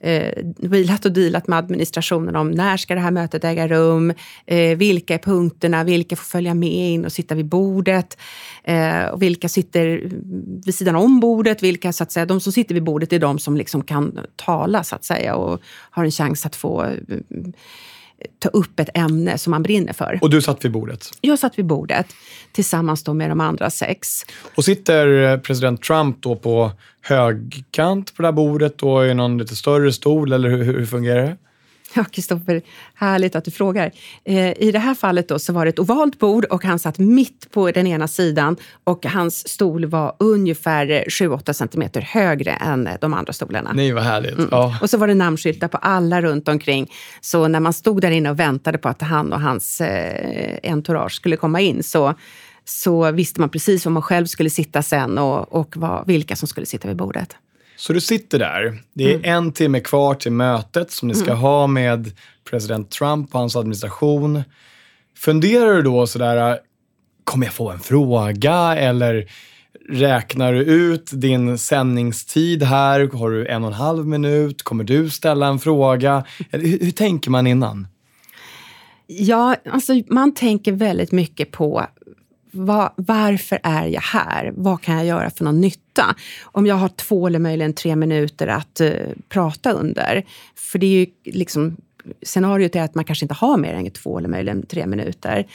[0.00, 4.12] eh, vilat och dealat med administrationen om när ska det här mötet äga rum,
[4.46, 8.18] eh, vilka är punkterna, vilka får följa med in och sitta vid bordet
[8.64, 10.10] eh, och vilka sitter
[10.64, 13.38] vid sidan om bordet, vilka så att säga, de som sitter vid bordet är de
[13.38, 17.18] som liksom kan tala så att säga och har en chans att få eh,
[18.38, 20.18] ta upp ett ämne som man brinner för.
[20.22, 21.10] Och du satt vid bordet?
[21.20, 22.06] Jag satt vid bordet
[22.52, 24.24] tillsammans med de andra sex.
[24.54, 29.56] Och sitter president Trump då på högkant på det här bordet och i någon lite
[29.56, 31.36] större stol, eller hur, hur fungerar det?
[31.96, 32.62] Ja, Kristoffer,
[32.94, 33.92] härligt att du frågar.
[34.24, 36.98] Eh, I det här fallet då så var det ett ovalt bord och han satt
[36.98, 43.14] mitt på den ena sidan och hans stol var ungefär 7-8 centimeter högre än de
[43.14, 43.72] andra stolarna.
[43.74, 44.38] Nej, vad härligt.
[44.38, 44.48] Mm.
[44.50, 44.78] Ja.
[44.82, 46.90] Och så var det namnskyltar på alla runt omkring.
[47.20, 51.12] Så när man stod där inne och väntade på att han och hans eh, entourage
[51.12, 52.14] skulle komma in så
[52.64, 56.48] så visste man precis var man själv skulle sitta sen och, och vad, vilka som
[56.48, 57.36] skulle sitta vid bordet.
[57.76, 58.82] Så du sitter där.
[58.92, 59.24] Det är mm.
[59.24, 61.38] en timme kvar till mötet som ni ska mm.
[61.38, 62.12] ha med
[62.50, 64.42] president Trump och hans administration.
[65.16, 66.58] Funderar du då sådär,
[67.24, 69.30] kommer jag få en fråga eller
[69.88, 73.10] räknar du ut din sändningstid här?
[73.12, 74.62] Har du en och en halv minut?
[74.62, 76.24] Kommer du ställa en fråga?
[76.50, 77.86] Hur, hur tänker man innan?
[79.06, 81.86] Ja, alltså man tänker väldigt mycket på
[82.54, 84.52] va, varför är jag här?
[84.56, 86.16] Vad kan jag göra för någon nytta?
[86.42, 88.90] Om jag har två eller möjligen tre minuter att uh,
[89.28, 90.24] prata under.
[90.56, 91.76] För det är ju liksom,
[92.22, 95.46] scenariot är att man kanske inte har mer än två eller möjligen tre minuter.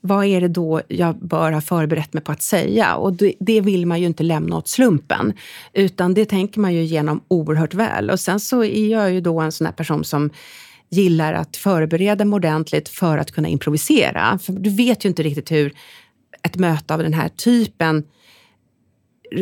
[0.00, 2.94] Vad är det då jag bör ha förberett mig på att säga?
[2.94, 5.32] Och det, det vill man ju inte lämna åt slumpen,
[5.72, 8.10] utan det tänker man ju igenom oerhört väl.
[8.10, 10.30] Och sen så är jag ju då en sån här person som
[10.90, 14.38] gillar att förbereda mig ordentligt för att kunna improvisera.
[14.38, 15.72] För du vet ju inte riktigt hur
[16.42, 18.04] ett möte av den här typen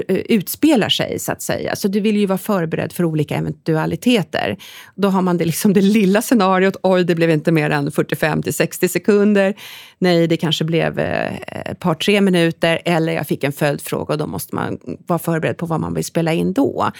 [0.08, 1.76] eh, utspelar sig, så att säga.
[1.76, 4.56] Så du vill ju vara förberedd för olika eventualiteter.
[4.94, 8.42] Då har man det, liksom det lilla scenariot, oj, det blev inte mer än 45
[8.42, 9.54] till 60 sekunder.
[9.98, 12.82] Nej, det kanske blev eh, ett par, tre minuter.
[12.84, 16.04] Eller jag fick en följdfråga och då måste man vara förberedd på vad man vill
[16.04, 16.90] spela in då.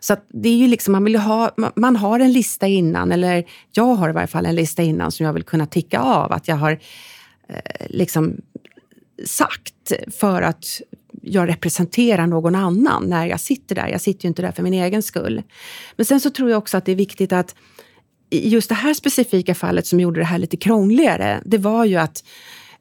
[0.00, 3.94] Så det är ju liksom, man vill ha, man har en lista innan, eller jag
[3.94, 6.32] har i varje fall en lista innan som jag vill kunna ticka av.
[6.32, 6.72] Att jag har
[7.48, 8.36] eh, liksom
[9.24, 10.80] sagt för att
[11.22, 13.88] jag representerar någon annan när jag sitter där.
[13.88, 15.42] Jag sitter ju inte där för min egen skull.
[15.96, 17.54] Men sen så tror jag också att det är viktigt att
[18.30, 21.96] i just det här specifika fallet som gjorde det här lite krångligare, det var ju
[21.96, 22.24] att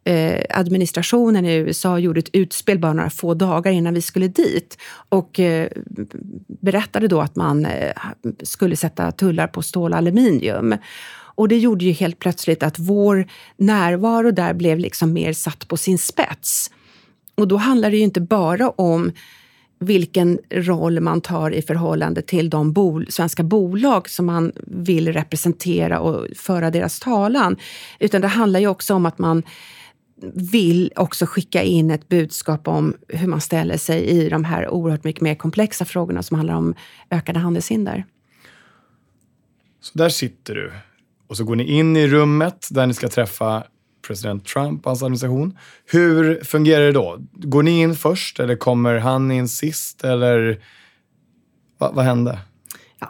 [0.04, 4.78] eh, administrationen i USA gjorde ett utspel bara några få dagar innan vi skulle dit
[5.10, 5.70] och eh,
[6.48, 7.94] berättade då att man eh,
[8.44, 10.76] skulle sätta tullar på stål och aluminium.
[11.36, 15.78] Och det gjorde ju helt plötsligt att vår närvaro där blev liksom mer satt på
[15.78, 16.72] sin spets.
[17.36, 19.12] Och då handlar det ju inte bara om
[19.80, 26.00] vilken roll man tar i förhållande till de bol svenska bolag som man vill representera
[26.00, 27.58] och föra deras talan.
[28.00, 29.44] Utan det handlar ju också om att man
[30.34, 35.04] vill också skicka in ett budskap om hur man ställer sig i de här oerhört
[35.04, 36.76] mycket mer komplexa frågorna som handlar om
[37.10, 38.06] ökade handelshinder.
[39.82, 40.72] Så där sitter du
[41.28, 43.64] och så går ni in i rummet där ni ska träffa
[44.08, 45.58] president Trump och hans administration.
[45.86, 47.18] Hur fungerar det då?
[47.34, 50.04] Går ni in först eller kommer han in sist?
[50.04, 50.60] Eller
[51.78, 52.40] Va, vad hände?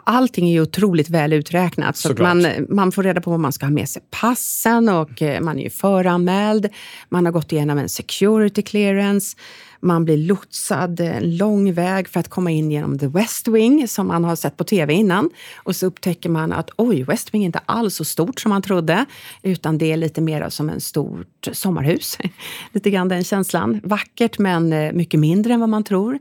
[0.04, 1.96] Allting är ju otroligt väl uträknat.
[1.96, 5.40] Så man, man får reda på vad man ska ha med sig passen och eh,
[5.40, 6.68] man är ju föranmäld.
[7.08, 9.36] Man har gått igenom en security clearance.
[9.80, 14.06] Man blir lotsad en lång väg för att komma in genom The West Wing som
[14.06, 15.30] man har sett på tv innan.
[15.56, 18.62] Och så upptäcker man att oj, West Wing är inte alls så stort som man
[18.62, 19.04] trodde
[19.42, 22.18] utan det är lite mer som en stort sommarhus.
[22.72, 23.80] lite grann den känslan.
[23.84, 26.18] Vackert men eh, mycket mindre än vad man tror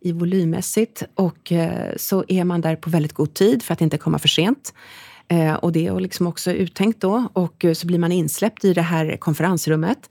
[0.00, 1.02] i volymmässigt.
[1.14, 4.28] Och eh, så är man där på väldigt god tid för att inte komma för
[4.28, 4.74] sent.
[5.28, 7.28] Eh, och det är liksom också uttänkt då.
[7.32, 10.10] Och så blir man insläppt i det här konferensrummet.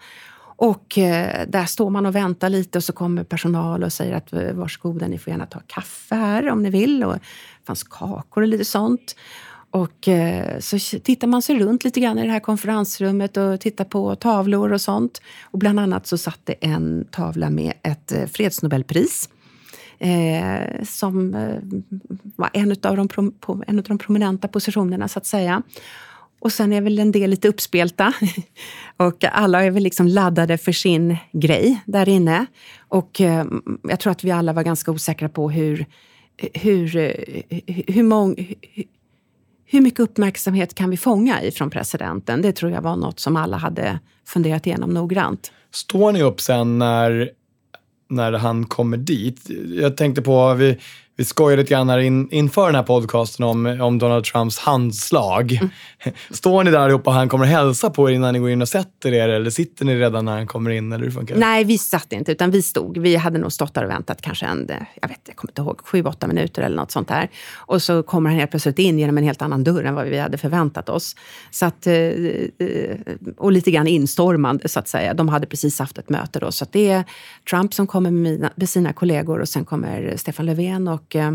[0.61, 4.33] Och eh, där står man och väntar lite och så kommer personal och säger att
[4.33, 7.03] eh, varsågoda, ni får gärna ta kaffe här om ni vill.
[7.03, 7.19] Och det
[7.65, 9.15] fanns kakor och lite sånt.
[9.71, 13.85] Och eh, så tittar man sig runt lite grann i det här konferensrummet och tittar
[13.85, 15.21] på tavlor och sånt.
[15.43, 19.29] Och bland annat så satt det en tavla med ett eh, fredsnobelpris.
[19.99, 21.55] Eh, som eh,
[22.35, 23.33] var en av, de,
[23.67, 25.63] en av de prominenta positionerna så att säga.
[26.39, 28.13] Och sen är väl en del lite uppspelta.
[28.97, 32.45] och alla är väl liksom laddade för sin grej där inne.
[32.87, 33.45] Och eh,
[33.83, 35.85] jag tror att vi alla var ganska osäkra på hur,
[36.53, 38.53] hur, eh, hur, mång,
[39.65, 42.41] hur mycket uppmärksamhet kan vi fånga ifrån presidenten?
[42.41, 45.51] Det tror jag var något som alla hade funderat igenom noggrant.
[45.71, 47.31] Står ni upp sen när,
[48.09, 49.49] när han kommer dit?
[49.81, 50.77] Jag tänkte på, vi,
[51.19, 55.51] vi skojade lite grann här in, inför den här podcasten om, om Donald Trumps handslag.
[55.51, 55.69] Mm.
[56.31, 58.69] Står ni där allihopa och han kommer hälsa på er innan ni går in och
[58.69, 60.91] sätter er eller sitter ni redan när han kommer in?
[60.91, 61.39] Eller hur funkar det?
[61.39, 62.97] Nej, vi satt inte utan vi stod.
[62.97, 64.69] Vi hade nog stått där och väntat kanske en,
[65.01, 67.29] jag vet jag kommer inte ihåg, sju, åtta minuter eller något sånt där.
[67.55, 70.17] Och så kommer han helt plötsligt in genom en helt annan dörr än vad vi
[70.17, 71.15] hade förväntat oss.
[71.51, 72.97] Så att, eh, eh,
[73.37, 75.13] och lite grann instormande så att säga.
[75.13, 76.51] De hade precis haft ett möte då.
[76.51, 77.03] Så det är
[77.49, 81.33] Trump som kommer med, mina, med sina kollegor och sen kommer Stefan Löfven och, eh,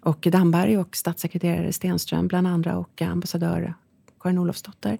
[0.00, 3.74] och Damberg och statssekreterare Stenström bland andra och ambassadör
[4.20, 4.98] Karin Olofsdotter.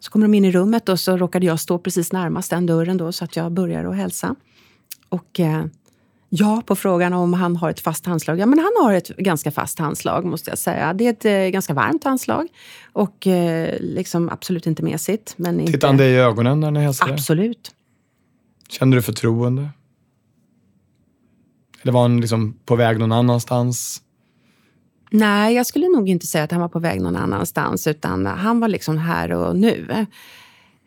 [0.00, 2.96] Så kommer de in i rummet och så råkade jag stå precis närmast den dörren
[2.96, 4.34] då så att jag börjar att hälsa.
[5.08, 5.64] Och eh,
[6.28, 8.38] ja, på frågan om han har ett fast handslag.
[8.38, 10.92] Ja, men han har ett ganska fast handslag måste jag säga.
[10.92, 12.48] Det är ett eh, ganska varmt handslag
[12.92, 15.34] och eh, liksom absolut inte mesigt.
[15.36, 17.12] Men Tittade han dig i ögonen när ni hälsade?
[17.12, 17.70] Absolut.
[18.68, 19.68] Kände du förtroende?
[21.82, 24.02] Eller var han liksom på väg någon annanstans?
[25.10, 28.60] Nej, jag skulle nog inte säga att han var på väg någon annanstans, utan han
[28.60, 30.06] var liksom här och nu.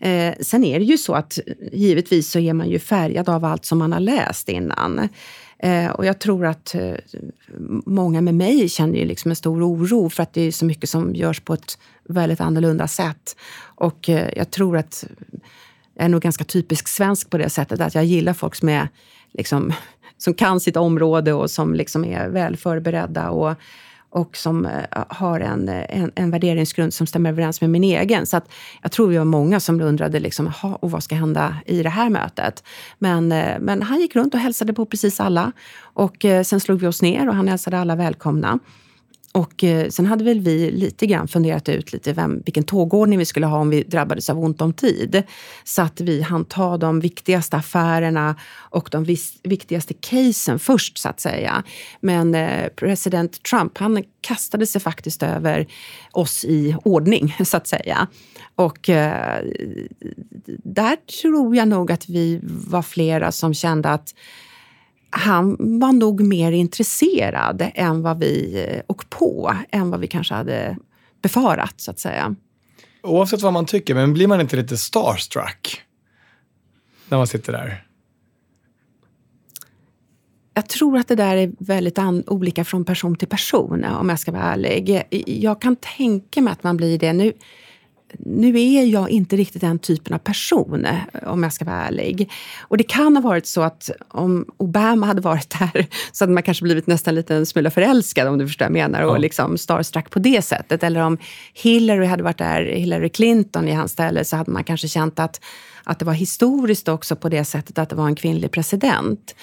[0.02, 1.40] Eh, sen är det ju så att
[1.72, 5.10] givetvis så är man ju färgad av allt som man har läst innan.
[5.64, 6.96] Eh, och jag tror att eh,
[7.86, 10.90] många med mig känner ju liksom en stor oro för att det är så mycket
[10.90, 11.78] som görs på ett
[12.10, 13.36] väldigt annorlunda sätt.
[13.64, 15.06] Och eh, jag tror att
[15.96, 18.88] jag är nog ganska typisk svensk på det sättet att jag gillar folk som är
[19.34, 19.74] liksom,
[20.24, 23.56] som kan sitt område och som liksom är väl förberedda och,
[24.10, 28.26] och som eh, har en, en, en värderingsgrund som stämmer överens med min egen.
[28.26, 31.84] Så att jag tror vi var många som undrade liksom, och vad ska hända i
[31.84, 32.64] det här mötet.
[33.00, 35.52] Men, eh, men han gick runt och hälsade på precis alla.
[35.82, 38.60] Och eh, sen slog vi oss ner och han hälsade alla välkomna.
[39.34, 43.26] Och eh, sen hade väl vi lite grann funderat ut lite vem, vilken tågordning vi
[43.26, 45.24] skulle ha om vi drabbades av ont om tid.
[45.64, 51.10] Så att vi hann ta de viktigaste affärerna och de vis, viktigaste casen först så
[51.10, 51.64] att säga.
[52.00, 55.68] Men eh, president Trump han kastade sig faktiskt över
[56.12, 58.08] oss i ordning så att säga.
[58.56, 59.44] Och eh,
[60.64, 64.14] där tror jag nog att vi var flera som kände att
[65.12, 70.78] han var nog mer intresserad än vad vi, och på, än vad vi kanske hade
[71.22, 72.36] befarat så att säga.
[73.04, 75.82] Oavsett vad man tycker, men blir man inte lite starstruck
[77.10, 77.88] när man sitter där?
[80.54, 84.32] Jag tror att det där är väldigt olika från person till person om jag ska
[84.32, 85.04] vara ärlig.
[85.26, 87.14] Jag kan tänka mig att man blir det.
[87.14, 87.34] Nu
[88.20, 90.88] nu är jag inte riktigt den typen av person,
[91.26, 92.32] om jag ska vara ärlig.
[92.62, 96.44] Och det kan ha varit så att om Obama hade varit där så hade man
[96.44, 99.58] kanske blivit nästan lite en smula förälskad, om du förstår vad jag menar, och liksom
[99.58, 100.84] starstruck på det sättet.
[100.84, 101.18] Eller om
[101.54, 105.42] Hillary hade varit där, Hillary Clinton i hans ställe, så hade man kanske känt att,
[105.84, 109.36] att det var historiskt också på det sättet att det var en kvinnlig president.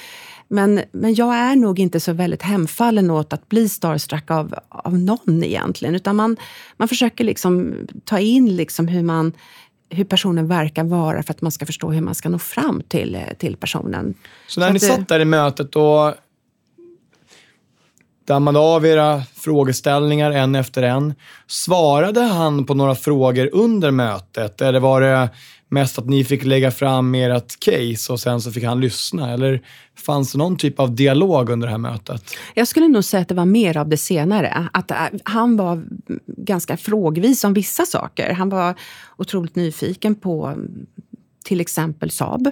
[0.48, 4.98] Men, men jag är nog inte så väldigt hemfallen åt att bli starstruck av, av
[4.98, 5.94] någon egentligen.
[5.94, 6.36] Utan man,
[6.76, 9.32] man försöker liksom ta in liksom hur, man,
[9.90, 13.18] hur personen verkar vara för att man ska förstå hur man ska nå fram till,
[13.38, 14.14] till personen.
[14.46, 14.86] Så när så ni det...
[14.86, 16.14] satt där i mötet och
[18.28, 21.14] dammade av era frågeställningar en efter en.
[21.46, 25.28] Svarade han på några frågor under mötet eller var det
[25.68, 29.32] mest att ni fick lägga fram ert case och sen så fick han lyssna?
[29.32, 29.62] Eller
[29.96, 32.34] fanns det någon typ av dialog under det här mötet?
[32.54, 34.68] Jag skulle nog säga att det var mer av det senare.
[34.72, 35.84] Att äh, han var
[36.26, 38.32] ganska frågvis om vissa saker.
[38.32, 38.74] Han var
[39.16, 40.86] otroligt nyfiken på mm,
[41.44, 42.50] till exempel Saab.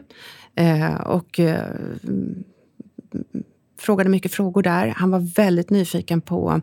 [0.54, 1.70] Eh, och eh,
[2.04, 2.44] mm,
[3.78, 4.94] frågade mycket frågor där.
[4.96, 6.60] Han var väldigt nyfiken på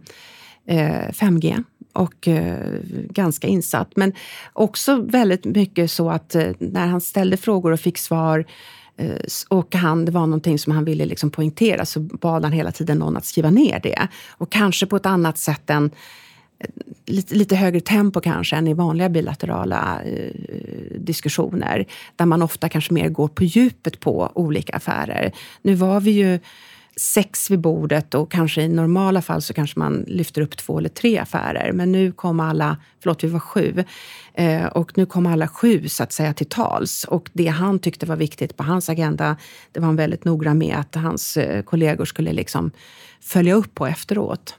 [0.68, 1.64] eh, 5G
[1.94, 2.58] och eh,
[3.10, 3.92] ganska insatt.
[3.96, 4.14] Men
[4.54, 8.46] också väldigt mycket så att eh, när han ställde frågor och fick svar
[8.98, 9.16] eh,
[9.50, 12.98] och han, det var någonting som han ville liksom poängtera så bad han hela tiden
[12.98, 14.08] någon att skriva ner det.
[14.30, 15.92] Och kanske på ett annat sätt än
[16.60, 16.70] eh,
[17.06, 20.32] lite, lite högre tempo kanske än i vanliga bilaterala eh,
[21.00, 21.86] diskussioner.
[22.16, 25.32] Där man ofta kanske mer går på djupet på olika affärer.
[25.62, 26.40] Nu var vi ju
[26.96, 30.90] sex vid bordet och kanske i normala fall så kanske man lyfter upp två eller
[30.90, 31.72] tre affärer.
[31.72, 33.84] Men nu kom alla, förlåt vi var sju,
[34.34, 37.04] eh, och nu kom alla sju så att säga till tals.
[37.04, 39.38] Och det han tyckte var viktigt på hans agenda,
[39.72, 42.72] det var han väldigt noggrann med att hans eh, kollegor skulle liksom
[43.22, 44.56] följa upp på efteråt.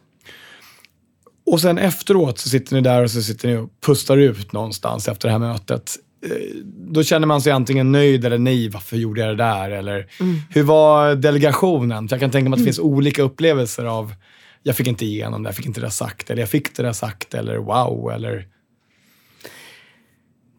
[1.46, 5.08] Och sen efteråt så sitter ni där och så sitter ni och pustar ut någonstans
[5.08, 5.96] efter det här mötet.
[6.24, 6.30] Eh,
[6.64, 9.70] då känner man sig antingen nöjd eller nej, varför gjorde jag det där?
[9.70, 10.40] Eller mm.
[10.50, 12.08] hur var delegationen?
[12.08, 12.66] För jag kan tänka mig att det mm.
[12.66, 14.14] finns olika upplevelser av,
[14.62, 16.92] jag fick inte igenom det, jag fick inte det sagt, eller jag fick det där
[16.92, 18.48] sagt, eller wow, eller...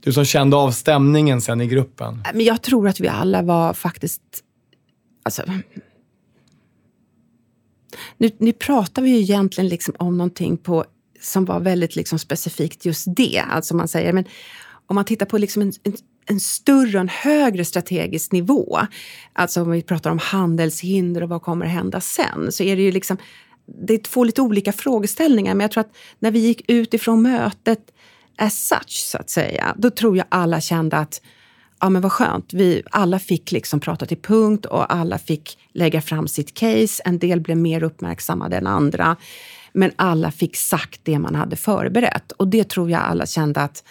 [0.04, 2.24] Du som kände av stämningen sen i gruppen.
[2.34, 4.22] Men jag tror att vi alla var faktiskt...
[5.24, 5.44] Alltså,
[8.18, 10.86] nu, nu pratar vi ju egentligen liksom om någonting på,
[11.22, 13.44] som var väldigt liksom specifikt just det.
[13.50, 14.26] Alltså man säger, men
[14.88, 15.94] om man tittar på liksom en, en,
[16.26, 18.80] en större och en högre strategisk nivå,
[19.34, 22.82] alltså om vi pratar om handelshinder och vad kommer att hända sen, så är det
[22.82, 23.18] ju liksom
[23.66, 27.22] det är två lite olika frågeställningar, men jag tror att när vi gick ut ifrån
[27.22, 27.80] mötet
[28.38, 31.22] as such, så att säga, då tror jag alla kände att
[31.80, 36.02] ja men vad skönt, vi alla fick liksom prata till punkt och alla fick lägga
[36.02, 37.02] fram sitt case.
[37.06, 39.16] En del blev mer uppmärksammade än andra.
[39.74, 43.84] Men alla fick sagt det man hade förberett och det tror jag alla kände att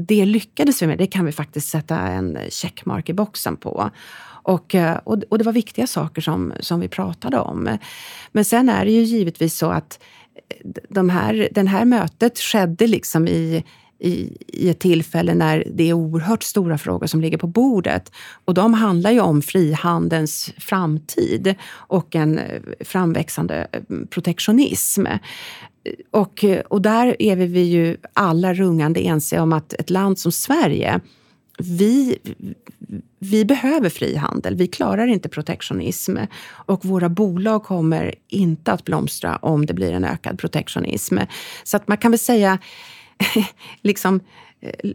[0.00, 0.98] det lyckades vi med.
[0.98, 3.90] Det kan vi faktiskt sätta en checkmark i boxen på.
[4.72, 7.78] Eh, och, och, det var viktiga saker som, som vi pratade om.
[8.32, 10.00] Men sen är det ju givetvis så att
[10.48, 13.64] eh, de här, den här mötet skedde liksom i
[14.00, 18.12] i, i ett tillfälle när det är oerhört stora frågor som ligger på bordet.
[18.44, 23.66] Och de handlar ju om frihandelns framtid och en eh, framväxande
[24.10, 25.06] protektionism.
[26.10, 31.00] Och, och där är vi ju alla rungande ense om att ett land som Sverige
[31.60, 32.18] vi,
[33.18, 34.56] vi behöver frihandel.
[34.56, 36.16] Vi klarar inte protektionism
[36.50, 41.18] och våra bolag kommer inte att blomstra om det blir en ökad protektionism.
[41.64, 42.58] Så att man kan väl säga
[43.82, 44.20] liksom
[44.60, 44.90] eh,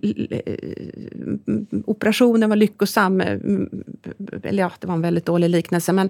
[1.85, 3.21] operationen var lyckosam.
[3.21, 3.39] Eh,
[4.43, 5.93] eller ja, det var en väldigt dålig liknelse.
[5.93, 6.09] Men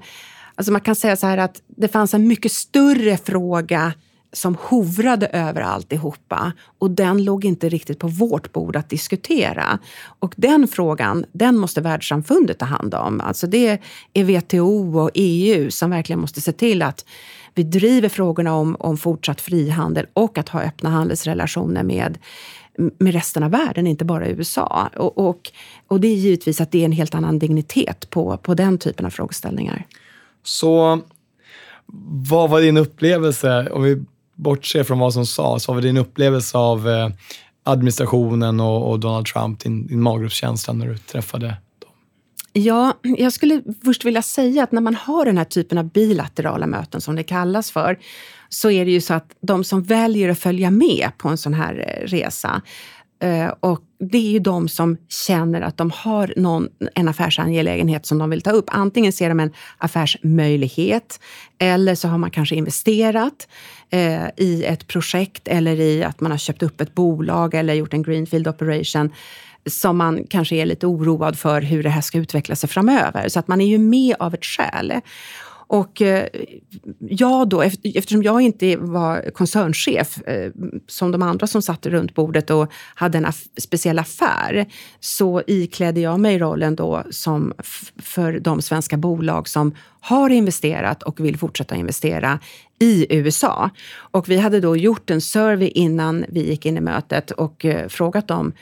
[0.56, 3.94] alltså man kan säga så här att det fanns en mycket större fråga
[4.36, 9.80] som hovrade över alltihopa och den låg inte riktigt på vårt bord att diskutera.
[10.20, 13.22] Och den frågan, den måste världssamfundet ta hand om.
[13.22, 13.80] Alltså det
[14.14, 17.06] är WTO och EU som verkligen måste se till att
[17.54, 22.18] vi driver frågorna om, om fortsatt frihandel och att ha öppna handelsrelationer med
[22.78, 24.90] med resten av världen, inte bara USA.
[24.96, 25.52] Och, och,
[25.88, 29.06] och, det är givetvis att det är en helt annan dignitet på, på den typen
[29.06, 29.86] av frågeställningar.
[30.44, 31.02] Så
[32.26, 34.04] vad var din upplevelse, om vi
[34.36, 37.10] bortser från vad som sades, vad var din upplevelse av eh,
[37.64, 41.92] administrationen och, och Donald Trump, din, din maggruppskänsla när du träffade dem?
[42.54, 46.68] Ja, jag skulle först vilja säga att när man har den här typen av bilaterala
[46.68, 48.00] möten som det kallas för,
[48.50, 51.54] så är det ju så att de som väljer att följa med på en sån
[51.54, 52.62] här eh, resa,
[53.20, 58.18] Eh, och det är ju de som känner att de har någon, en affärsangelägenhet som
[58.18, 58.66] de vill ta upp.
[58.68, 61.20] Antingen ser de en affärsmöjlighet
[61.60, 63.48] eller så har man kanske investerat
[63.90, 67.94] eh, i ett projekt eller i att man har köpt upp ett bolag eller gjort
[67.94, 69.12] en greenfield operation
[69.70, 73.30] som man kanske är lite oroad för hur det här ska utveckla sig framöver.
[73.30, 74.94] Så att man är ju med av ett skäl.
[75.68, 76.28] Och eh,
[77.00, 80.52] jag då, eftersom jag inte var koncernchef eh,
[80.88, 84.66] som de andra som satt runt bordet och hade en speciell affär,
[85.00, 87.54] så iklädde jag mig rollen då som
[87.98, 92.40] för de svenska bolag som har investerat och vill fortsätta investera
[92.80, 93.70] i USA.
[93.96, 97.88] Och vi hade då gjort en survey innan vi gick in i mötet och eh,
[97.88, 98.54] frågat dem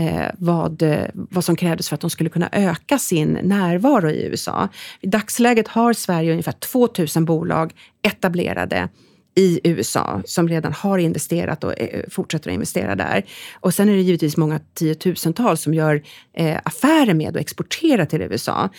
[0.00, 4.24] Eh, vad, eh, vad som krävdes för att de skulle kunna öka sin närvaro i
[4.24, 4.68] USA.
[5.00, 7.72] I dagsläget har Sverige ungefär 2000 bolag
[8.02, 8.88] etablerade
[9.34, 13.24] i USA som redan har investerat och eh, fortsätter att investera där.
[13.60, 18.22] Och sen är det givetvis många tiotusentals som gör eh, affärer med och exporterar till
[18.22, 18.70] USA.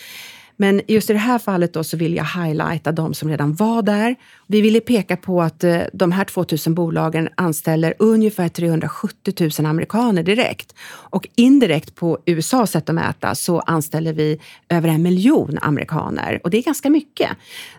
[0.62, 3.82] Men just i det här fallet då så vill jag highlighta de som redan var
[3.82, 4.16] där.
[4.46, 10.22] Vi ville peka på att eh, de här 2000 bolagen anställer ungefär 370 000 amerikaner
[10.22, 10.74] direkt.
[10.88, 16.40] Och indirekt på USAs sätt att mäta så anställer vi över en miljon amerikaner.
[16.44, 17.30] Och det är ganska mycket.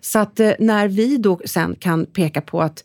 [0.01, 2.83] Så att eh, när vi då sen kan peka på att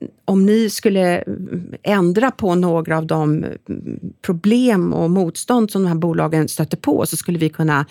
[0.00, 5.82] mm, om ni skulle mm, ändra på några av de mm, problem och motstånd som
[5.82, 7.86] de här bolagen stöter på så skulle vi kunna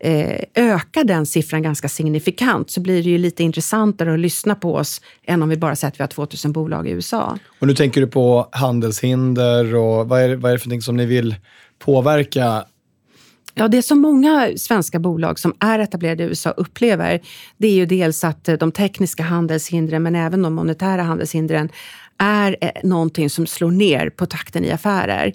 [0.00, 4.74] eh, öka den siffran ganska signifikant så blir det ju lite intressantare att lyssna på
[4.74, 7.38] oss än om vi bara säger att vi har 2000 bolag i USA.
[7.58, 10.96] Och nu tänker du på handelshinder och vad är, vad är det för någonting som
[10.96, 11.34] ni vill
[11.78, 12.64] påverka
[13.54, 17.20] Ja, det som många svenska bolag som är etablerade i USA upplever,
[17.56, 21.68] det är ju dels att de tekniska handelshindren, men även de monetära handelshindren,
[22.20, 25.32] är eh, någonting som slår ner på takten i affärer.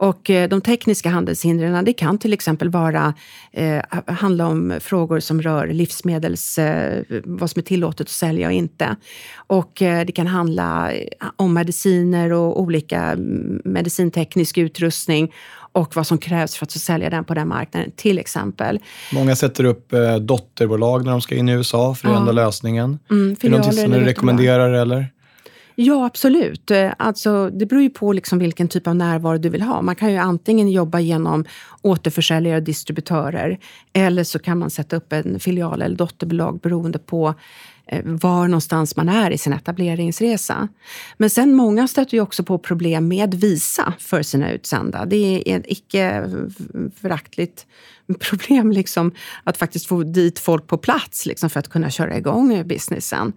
[0.00, 3.14] Och eh, de tekniska handelshindren, det kan till exempel vara,
[3.52, 8.52] eh, handla om frågor som rör livsmedels, eh, vad som är tillåtet att sälja och
[8.52, 8.96] inte.
[9.36, 11.06] Och eh, det kan handla eh,
[11.36, 13.16] om mediciner och olika
[13.64, 15.32] medicinteknisk utrustning
[15.72, 18.78] och vad som krävs för att sälja den på den marknaden, till exempel.
[19.12, 22.18] Många sätter upp dotterbolag när de ska in i USA för är ja.
[22.18, 22.98] enda lösningen.
[23.10, 24.72] Mm, är det någonting som ni rekommenderar?
[24.72, 25.08] Eller?
[25.74, 26.70] Ja, absolut.
[26.70, 29.82] Eh, alltså, det beror ju på liksom vilken typ av närvaro du vill ha.
[29.82, 31.44] Man kan ju antingen jobba genom
[31.82, 33.58] återförsäljare och distributörer
[33.92, 37.34] eller så kan man sätta upp en filial eller dotterbolag beroende på
[37.92, 40.68] Eh, var någonstans man är i sin etableringsresa.
[41.16, 45.04] Men sen många stöter ju också på problem med visa för sina utsända.
[45.04, 46.24] Det är ett icke
[47.00, 47.66] föraktligt
[48.30, 49.12] problem liksom,
[49.44, 53.32] att faktiskt få dit folk på plats liksom, för att kunna köra igång businessen.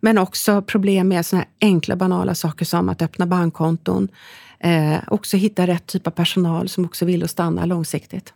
[0.00, 4.08] Men också problem med såna enkla banala saker som att öppna bankkonton.
[4.58, 8.34] Eh, också hitta rätt typ av personal som också vill stanna långsiktigt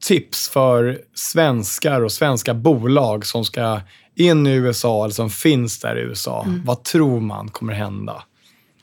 [0.00, 3.80] tips för svenskar och svenska bolag som ska
[4.14, 6.44] in i USA eller som finns där i USA?
[6.44, 6.62] Mm.
[6.64, 8.22] Vad tror man kommer hända?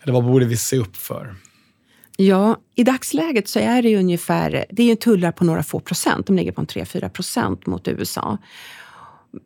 [0.03, 1.35] Eller vad borde vi se upp för?
[2.17, 6.27] Ja, i dagsläget så är det ungefär, det är tullar på några få procent.
[6.27, 8.37] De ligger på en 3-4 procent mot USA.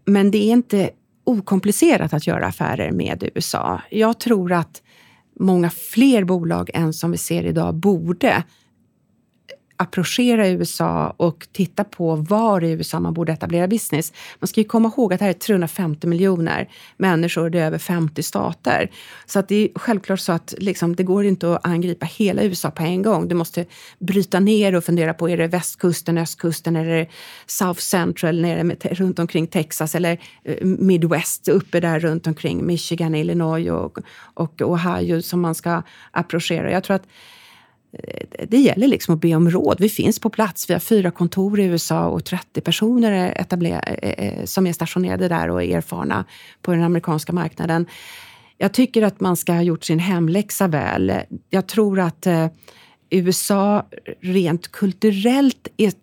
[0.06, 0.90] Men det är inte
[1.24, 3.82] okomplicerat att göra affärer med USA.
[3.90, 4.82] Jag tror att
[5.40, 8.44] många fler bolag än som vi ser idag borde
[9.78, 14.14] approchera USA och titta på var i USA man borde etablera business.
[14.40, 17.78] Man ska ju komma ihåg att det här är 350 miljoner människor, det är över
[17.78, 18.92] 50 stater.
[19.26, 22.72] Så att det är självklart så att liksom, det går inte att angripa hela USA
[22.72, 23.28] på en gång.
[23.28, 23.66] Du måste
[24.00, 27.10] bryta ner och fundera på, är det västkusten, östkusten eller
[27.46, 33.16] South Central nere med, runt omkring Texas eller eh, Midwest uppe där runt omkring Michigan,
[33.16, 33.98] Illinois och,
[34.34, 36.72] och Ohio som man ska approchera.
[36.72, 37.08] Jag tror att
[37.94, 39.78] Eh, det gäller liksom att be om råd.
[39.80, 40.70] Vi finns på plats.
[40.70, 45.28] Vi har fyra kontor i USA och 30 personer är eh, eh, som är stationerade
[45.28, 46.26] där och är erfarna
[46.62, 47.86] på den amerikanska marknaden.
[48.58, 51.14] Jag tycker att man ska ha gjort sin hemläxa väl.
[51.50, 52.48] Jag tror att eh,
[53.10, 53.88] USA
[54.22, 55.94] rent kulturellt är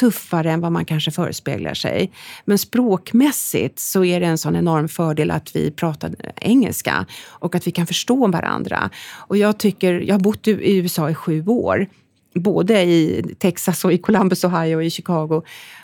[0.00, 2.12] tuffare än vad man kanske förespeglar sig.
[2.44, 7.66] Men språkmässigt så är det en sån enorm fördel att vi pratar engelska och att
[7.66, 8.90] vi kan förstå varandra.
[9.14, 11.86] Och jag tycker, jag har bott i USA i sju år,
[12.34, 15.42] både i Texas och i Columbus, Ohio och i Chicago.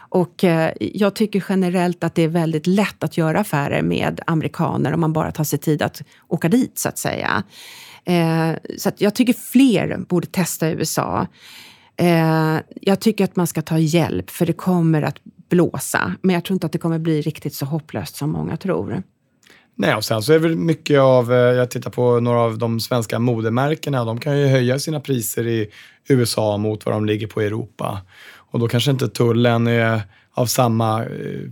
[0.09, 4.93] Och eh, jag tycker generellt att det är väldigt lätt att göra affärer med amerikaner
[4.93, 7.43] om man bara tar sig tid att åka dit, så att säga.
[8.05, 11.27] Eh, så att jag tycker fler borde testa USA.
[11.97, 15.17] Eh, jag tycker att man ska ta hjälp för det kommer att
[15.49, 16.13] blåsa.
[16.23, 19.03] Men jag tror inte att det kommer bli riktigt så hopplöst som många tror.
[19.75, 22.81] Nej, och sen så är väl mycket av, eh, jag tittar på några av de
[22.81, 25.71] svenska modemärkena, de kan ju höja sina priser i
[26.09, 28.01] USA mot vad de ligger på i Europa.
[28.35, 30.01] Och då kanske inte tullen är
[30.35, 31.51] av samma eh,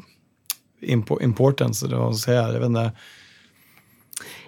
[1.21, 2.53] importance, eller vad man säger.
[2.53, 2.93] Jag vet inte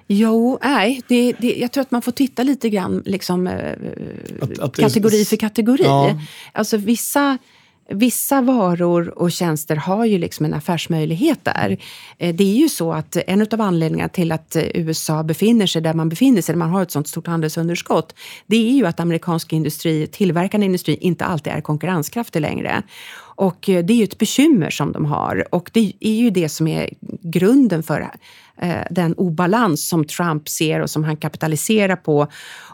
[0.08, 1.02] Jo, nej.
[1.08, 3.72] Det, det, jag tror att man får titta lite grann liksom, eh,
[4.40, 5.84] att, att kategori för kategori.
[5.84, 6.20] Ja.
[6.52, 7.38] Alltså vissa
[7.88, 11.78] Vissa varor och tjänster har ju liksom en affärsmöjlighet där.
[12.18, 15.94] Eh, det är ju så att en av anledningarna till att USA befinner sig där
[15.94, 18.14] man befinner sig, där man har ett sånt stort handelsunderskott,
[18.46, 22.82] det är ju att amerikansk industri, tillverkande industri, inte alltid är konkurrenskraftig längre.
[23.36, 26.48] Och eh, det är ju ett bekymmer som de har och det är ju det
[26.48, 26.90] som är
[27.22, 28.10] grunden för
[28.56, 32.26] eh, den obalans som Trump ser och som han kapitaliserar på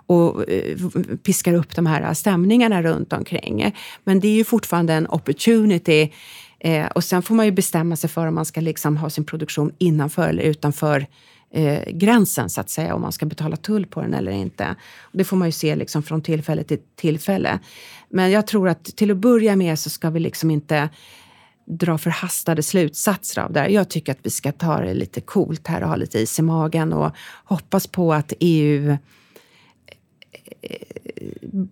[0.07, 0.77] och eh,
[1.23, 3.75] piskar upp de här stämningarna runt omkring.
[4.05, 6.13] Men det är ju fortfarande en opportunity
[6.95, 9.73] och sen får man ju bestämma sig för om man ska liksom ha sin produktion
[9.79, 11.07] innanför eller utanför
[11.53, 14.77] eh, gränsen så att säga, om man ska betala tull på den eller inte.
[15.13, 17.59] Det får man ju se liksom från tillfälle till tillfälle.
[18.13, 20.89] Men jag tror att till att börja med så ska vi liksom inte
[21.65, 23.69] dra förhastade slutsatser av det här.
[23.69, 26.43] Jag tycker att vi ska ta det lite coolt här och ha lite is i
[26.43, 27.13] magen och
[27.45, 28.97] hoppas på att EU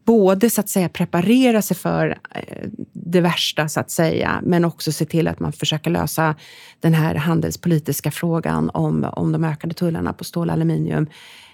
[0.04, 4.92] både så att säga preparera sig för eh, det värsta så att säga, men också
[4.92, 6.34] se till att man försöker lösa
[6.80, 11.06] den här handelspolitiska frågan om, om de ökade tullarna på stål och aluminium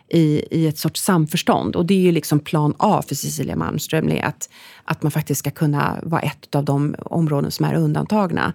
[0.09, 1.77] i, i ett sorts samförstånd.
[1.77, 4.49] Och det är ju liksom plan A för Cecilia Malmström, att,
[4.85, 8.53] att man faktiskt ska kunna vara ett av de områden som är undantagna.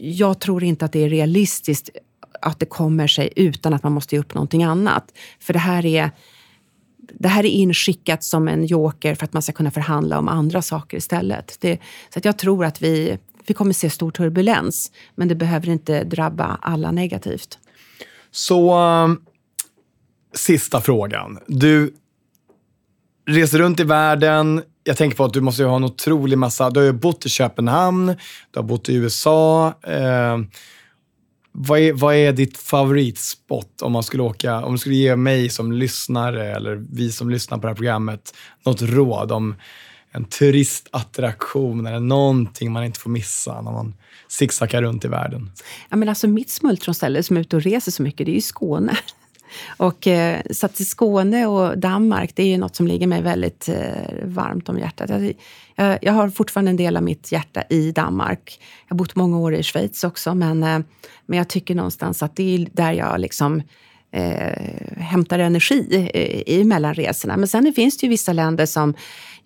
[0.00, 1.90] Jag tror inte att det är realistiskt
[2.42, 5.12] att det kommer sig utan att man måste ge upp någonting annat.
[5.40, 6.10] För det här är
[7.14, 10.62] det här är inskickat som en joker för att man ska kunna förhandla om andra
[10.62, 11.56] saker istället.
[11.60, 11.78] Det,
[12.12, 16.04] så att jag tror att vi, vi kommer se stor turbulens, men det behöver inte
[16.04, 17.58] drabba alla negativt.
[18.30, 19.22] Så um,
[20.34, 21.38] sista frågan.
[21.46, 21.94] Du
[23.26, 24.62] reser runt i världen.
[24.84, 26.70] Jag tänker på att du måste ha en otrolig massa...
[26.70, 28.06] Du har ju bott i Köpenhamn,
[28.50, 29.74] du har bott i USA.
[29.82, 30.38] Eh,
[31.58, 35.48] vad är, vad är ditt favoritspot om man skulle åka, om du skulle ge mig
[35.48, 38.34] som lyssnare eller vi som lyssnar på det här programmet
[38.64, 39.54] något råd om
[40.10, 43.94] en turistattraktion eller någonting man inte får missa när man
[44.28, 45.50] zigzaggar runt i världen?
[45.88, 48.40] Ja, men alltså mitt smultronställe som är ute och reser så mycket, det är ju
[48.40, 48.96] Skåne.
[49.76, 53.68] Och, eh, så att Skåne och Danmark, det är ju något som ligger mig väldigt
[53.68, 53.76] eh,
[54.24, 55.10] varmt om hjärtat.
[55.10, 55.32] Jag,
[55.76, 58.60] jag, jag, har fortfarande en del av mitt hjärta i Danmark.
[58.88, 60.78] Jag har bott många år i Schweiz också, men, eh,
[61.26, 63.62] men jag tycker någonstans att det är där jag liksom
[64.16, 67.36] eh, hämtar energi i, i mellanresorna.
[67.36, 68.94] Men sen finns det ju vissa länder som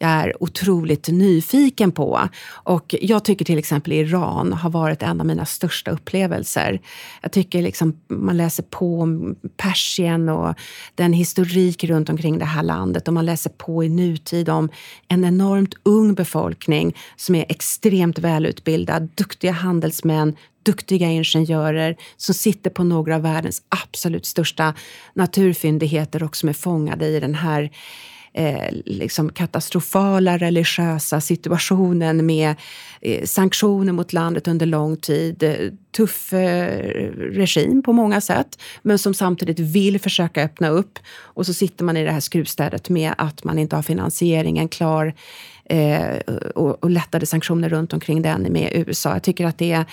[0.02, 2.28] jag är otroligt nyfiken på.
[2.48, 6.80] Och jag tycker till exempel Iran har varit en av mina största upplevelser.
[7.22, 10.54] Jag tycker liksom man läser på om Persien och
[10.94, 14.68] den historik runt omkring det här landet och man läser på i nutid om
[15.08, 22.84] en enormt ung befolkning som är extremt välutbildad, duktiga handelsmän, duktiga ingenjörer som sitter på
[22.84, 24.74] några av världens absolut största
[25.14, 27.70] naturfyndigheter och som är fångade i den här
[28.32, 32.54] eh, liksom katastrofala religiösa situationen med
[33.00, 35.42] eh, sanktioner mot landet under lång tid.
[35.42, 40.98] Eh, tuff eh, regim på många sätt, men som samtidigt vill försöka öppna upp.
[41.18, 45.14] Och så sitter man i det här skruvstädet med att man inte har finansieringen klar
[45.64, 46.16] eh,
[46.54, 49.12] och, och lättade sanktioner runt omkring den med USA.
[49.12, 49.84] Jag tycker att det är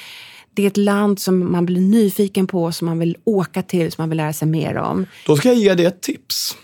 [0.57, 4.01] det är ett land som man blir nyfiken på, som man vill åka till, som
[4.01, 5.05] man vill lära sig mer om.
[5.25, 6.57] Då ska jag ge dig ett tips.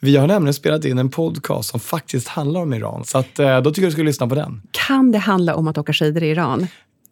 [0.00, 3.60] Vi har nämligen spelat in en podcast som faktiskt handlar om Iran, så att, eh,
[3.60, 4.62] då tycker jag du ska lyssna på den.
[4.70, 6.66] Kan det handla om att åka skidor i Iran?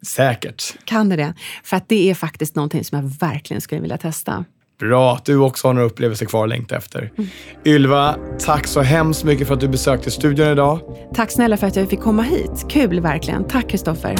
[0.05, 0.73] Säkert.
[0.85, 1.33] Kan det det?
[1.63, 4.45] För att det är faktiskt någonting som jag verkligen skulle vilja testa.
[4.79, 7.11] Bra att du också har några upplevelser kvar att längta efter.
[7.17, 7.29] Mm.
[7.65, 10.79] Ylva, tack så hemskt mycket för att du besökte studion idag.
[11.13, 12.65] Tack snälla för att jag fick komma hit.
[12.69, 13.47] Kul verkligen.
[13.47, 14.15] Tack Kristoffer.